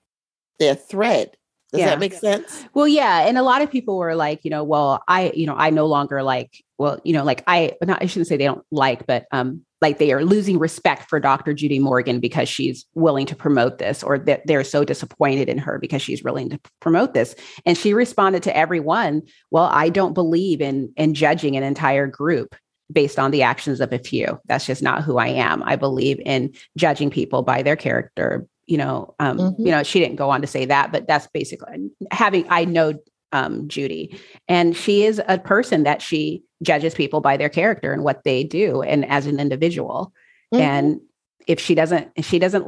[0.59, 1.37] their thread.
[1.77, 1.91] Does yeah.
[1.91, 2.64] that make sense?
[2.74, 3.27] Well, yeah.
[3.27, 5.87] And a lot of people were like, you know, well, I, you know, I no
[5.87, 9.27] longer like, well, you know, like I, not, I shouldn't say they don't like, but
[9.33, 11.53] um, like they are losing respect for Dr.
[11.53, 15.79] Judy Morgan because she's willing to promote this, or that they're so disappointed in her
[15.79, 17.35] because she's willing to promote this.
[17.64, 22.55] And she responded to everyone, well, I don't believe in in judging an entire group
[22.93, 24.41] based on the actions of a few.
[24.47, 25.62] That's just not who I am.
[25.64, 29.62] I believe in judging people by their character, you know, um, mm-hmm.
[29.62, 32.95] you know, she didn't go on to say that, but that's basically having, I know
[33.33, 38.03] um, Judy, and she is a person that she judges people by their character and
[38.03, 40.12] what they do, and as an individual.
[40.55, 40.62] Mm-hmm.
[40.62, 41.01] And
[41.47, 42.67] if she doesn't, if she doesn't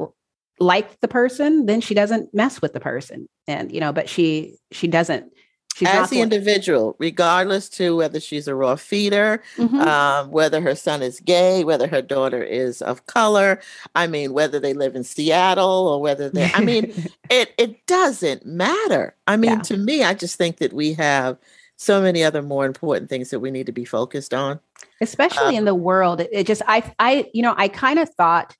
[0.59, 3.27] like the person, then she doesn't mess with the person.
[3.47, 5.31] And you know, but she she doesn't
[5.79, 9.79] She's as the individual, regardless to whether she's a raw feeder, mm-hmm.
[9.79, 13.61] um, whether her son is gay, whether her daughter is of color.
[13.95, 16.51] I mean, whether they live in Seattle or whether they.
[16.53, 16.91] I mean,
[17.29, 19.15] it it doesn't matter.
[19.25, 19.61] I mean, yeah.
[19.61, 21.37] to me, I just think that we have
[21.77, 24.59] so many other more important things that we need to be focused on,
[24.99, 26.19] especially um, in the world.
[26.19, 28.53] It, it just, I, I, you know, I kind of thought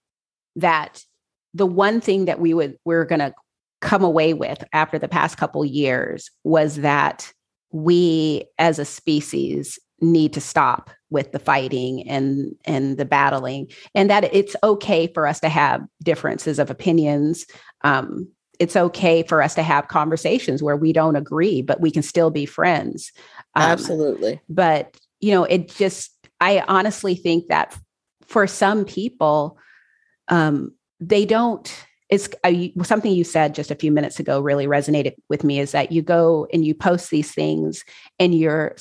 [0.55, 1.03] that
[1.53, 3.33] the one thing that we would we're going to
[3.81, 7.31] come away with after the past couple years was that
[7.71, 14.09] we as a species need to stop with the fighting and and the battling and
[14.09, 17.45] that it's okay for us to have differences of opinions.
[17.83, 18.27] Um,
[18.59, 22.29] it's okay for us to have conversations where we don't agree but we can still
[22.29, 23.11] be friends.
[23.55, 24.39] Um, absolutely.
[24.49, 27.77] but you know it just i honestly think that
[28.27, 29.57] for some people
[30.27, 32.27] um, they don't it's
[32.83, 36.01] something you said just a few minutes ago really resonated with me is that you
[36.01, 37.83] go and you post these things
[38.19, 38.75] and you're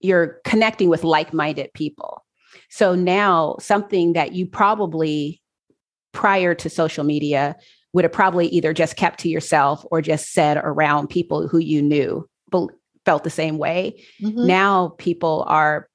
[0.00, 2.24] you're connecting with like-minded people
[2.68, 5.40] so now something that you probably
[6.12, 7.56] prior to social media
[7.92, 11.82] would have probably either just kept to yourself or just said around people who you
[11.82, 12.28] knew
[13.04, 14.46] felt the same way mm-hmm.
[14.46, 15.88] now people are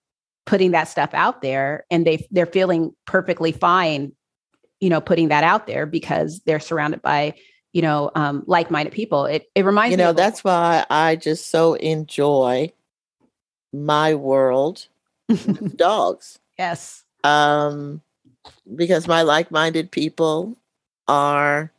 [0.46, 4.12] putting that stuff out there and they they're feeling perfectly fine
[4.82, 7.36] you know, putting that out there because they're surrounded by,
[7.72, 9.26] you know, um, like-minded people.
[9.26, 12.74] It it reminds you know that's why I just so enjoy
[13.72, 14.88] my world
[15.76, 16.40] dogs.
[16.60, 17.06] yes.
[17.24, 18.02] um,
[18.76, 20.58] because my like-minded people
[21.08, 21.72] are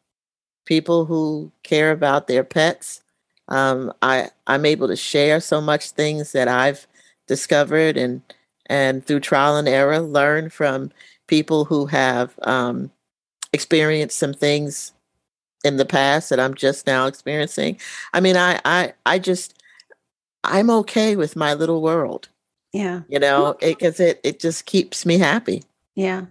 [0.65, 3.03] people who care about their pets.
[3.49, 6.87] Um, I I'm able to share so much things that I've
[7.27, 8.23] discovered and
[8.67, 10.93] and through trial and error learn from
[11.33, 12.91] people who have um,
[13.55, 14.93] experienced some things
[15.65, 17.79] in the past that I'm just now experiencing.
[18.13, 19.55] I mean, I I I just
[20.45, 22.29] I'm okay with my little world,
[22.75, 23.01] Yeah.
[23.09, 25.63] you know, because it, it just keeps me happy
[25.95, 26.27] Yeah.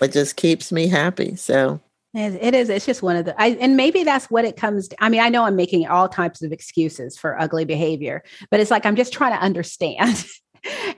[0.00, 1.34] it just keeps me happy.
[1.34, 1.80] So
[2.14, 2.68] It it is.
[2.68, 4.86] It's just one of the, I, and maybe that's what it comes.
[4.88, 8.22] To, I mean, I know I'm making all types of excuses for ugly behavior,
[8.52, 10.24] but it's like I'm just trying to understand.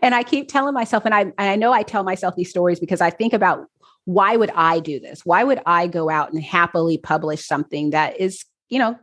[0.02, 2.80] and I keep telling myself, and I, and I know I tell myself these stories
[2.80, 3.66] because I think about
[4.04, 5.24] why would I do this?
[5.24, 8.98] Why would I go out and happily publish something that is, you know,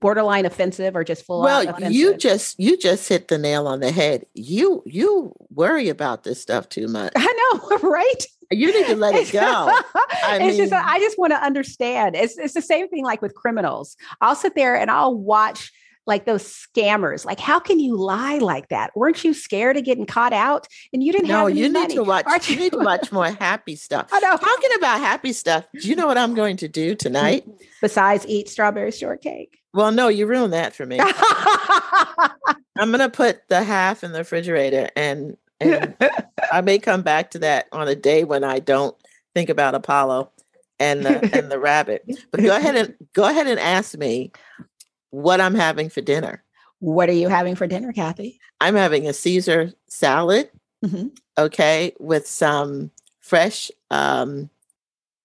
[0.00, 1.92] borderline offensive or just full well, offensive?
[1.92, 4.26] you just you just hit the nail on the head.
[4.34, 7.12] You you worry about this stuff too much.
[7.16, 8.26] I know, right?
[8.50, 9.40] You need to let it go.
[10.24, 12.14] I it's just mean- I just want to understand.
[12.14, 13.96] It's it's the same thing like with criminals.
[14.20, 15.72] I'll sit there and I'll watch
[16.06, 17.24] like those scammers.
[17.24, 18.90] Like, how can you lie like that?
[18.96, 20.68] Weren't you scared of getting caught out?
[20.92, 22.24] And you didn't No, have any you need money, to watch.
[22.26, 24.08] aren't You need to watch more happy stuff.
[24.12, 24.36] I know.
[24.36, 25.66] Talking about happy stuff.
[25.80, 27.42] Do you know what I'm going to do tonight?
[27.48, 27.62] Mm-hmm.
[27.82, 29.58] Besides, eat strawberry shortcake.
[29.74, 30.98] Well, no, you ruined that for me.
[32.78, 35.96] I'm gonna put the half in the refrigerator, and and
[36.52, 38.96] I may come back to that on a day when I don't
[39.34, 40.30] think about Apollo
[40.78, 42.04] and the and the rabbit.
[42.30, 44.32] But go ahead and go ahead and ask me
[45.10, 46.42] what I'm having for dinner.
[46.80, 48.38] what are you having for dinner, Kathy?
[48.60, 50.50] I'm having a Caesar salad,
[50.84, 51.16] Mhm.
[51.38, 52.90] okay, with some
[53.20, 54.50] fresh um,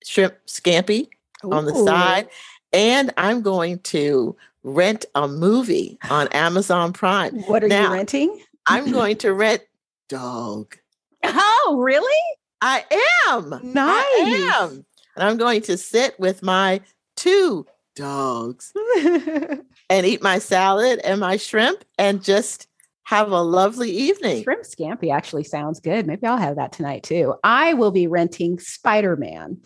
[0.06, 1.10] shrimp scampi
[1.44, 2.30] on the side,
[2.72, 7.42] and I'm going to rent a movie on Amazon Prime.
[7.44, 8.42] What are Now- you renting?
[8.68, 9.64] I'm going to rent
[10.08, 10.78] Dog.
[11.24, 12.22] Oh, really?
[12.62, 12.86] I
[13.28, 13.54] am.
[13.54, 14.54] I Nice.
[14.56, 14.86] am.
[15.16, 16.80] And I'm going to sit with my
[17.16, 17.66] two
[17.96, 18.72] dogs
[19.90, 22.68] and eat my salad and my shrimp and just
[23.04, 24.44] have a lovely evening.
[24.44, 26.08] Shrimp scampi actually sounds good.
[26.08, 27.36] Maybe I'll have that tonight too.
[27.44, 29.60] I will be renting Spider Man.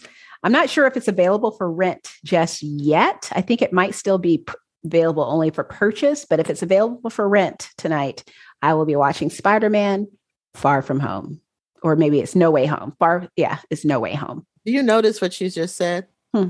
[0.43, 3.29] I'm not sure if it's available for rent just yet.
[3.33, 4.53] I think it might still be p-
[4.83, 8.23] available only for purchase, but if it's available for rent tonight,
[8.61, 10.07] I will be watching Spider Man
[10.53, 11.41] Far From Home.
[11.81, 12.95] Or maybe it's No Way Home.
[12.99, 14.45] Far, yeah, it's No Way Home.
[14.65, 16.07] Do you notice what you just said?
[16.33, 16.49] Hmm.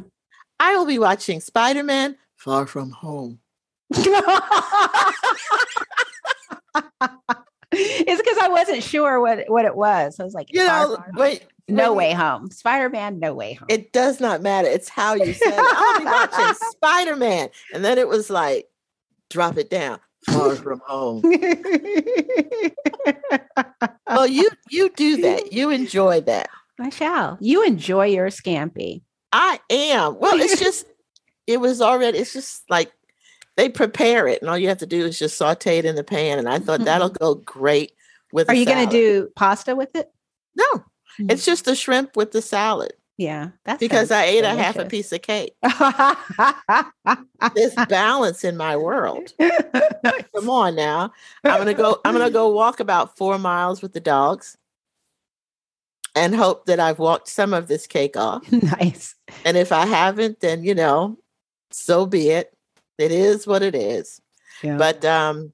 [0.60, 3.39] I will be watching Spider Man Far From Home.
[7.72, 10.20] it's because I wasn't sure what, what it was.
[10.20, 11.06] I was like, You Far know, Home.
[11.16, 11.45] wait.
[11.68, 12.51] No Way Home.
[12.51, 13.66] Spider Man, No Way Home.
[13.70, 14.68] It does not matter.
[14.68, 15.60] It's how you said it.
[15.60, 17.49] I'll be watching Spider Man.
[17.74, 18.68] And then it was like,
[19.32, 19.99] drop it down.
[20.30, 21.24] Far from home.
[24.08, 25.51] Well, you you do that.
[25.51, 26.49] You enjoy that.
[26.80, 27.38] I shall.
[27.41, 29.01] You enjoy your scampi.
[29.36, 30.17] I am.
[30.17, 30.86] Well, it's just
[31.47, 32.19] it was already.
[32.19, 32.91] It's just like
[33.57, 36.05] they prepare it, and all you have to do is just saute it in the
[36.05, 36.39] pan.
[36.39, 36.86] And I thought mm-hmm.
[36.86, 37.91] that'll go great
[38.31, 38.49] with.
[38.49, 40.09] Are you going to do pasta with it?
[40.55, 40.86] No,
[41.17, 41.29] hmm.
[41.29, 44.86] it's just the shrimp with the salad Yeah, that's because I ate a half a
[44.86, 45.53] piece of cake.
[47.55, 49.33] There's balance in my world.
[50.33, 51.11] Come on now.
[51.43, 51.99] I'm gonna go.
[52.05, 54.57] I'm gonna go walk about four miles with the dogs,
[56.16, 58.49] and hope that I've walked some of this cake off.
[58.51, 59.16] nice.
[59.43, 61.18] And if I haven't, then you know,
[61.72, 62.55] so be it.
[62.97, 64.22] It is what it is.
[64.63, 64.78] Yeah.
[64.78, 65.51] But um,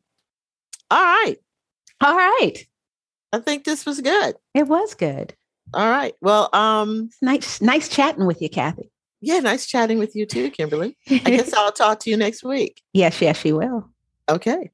[0.92, 1.38] all right.
[2.02, 2.58] All right.
[3.34, 4.36] I think this was good.
[4.54, 5.34] It was good.
[5.74, 6.14] All right.
[6.22, 8.92] Well, um, It's nice, nice chatting with you, Kathy.
[9.22, 10.98] yeah, nice chatting with you too, Kimberly.
[11.10, 12.82] I guess I'll talk to you next week.
[12.94, 13.90] yes, yes, she will.
[14.30, 14.70] Okay.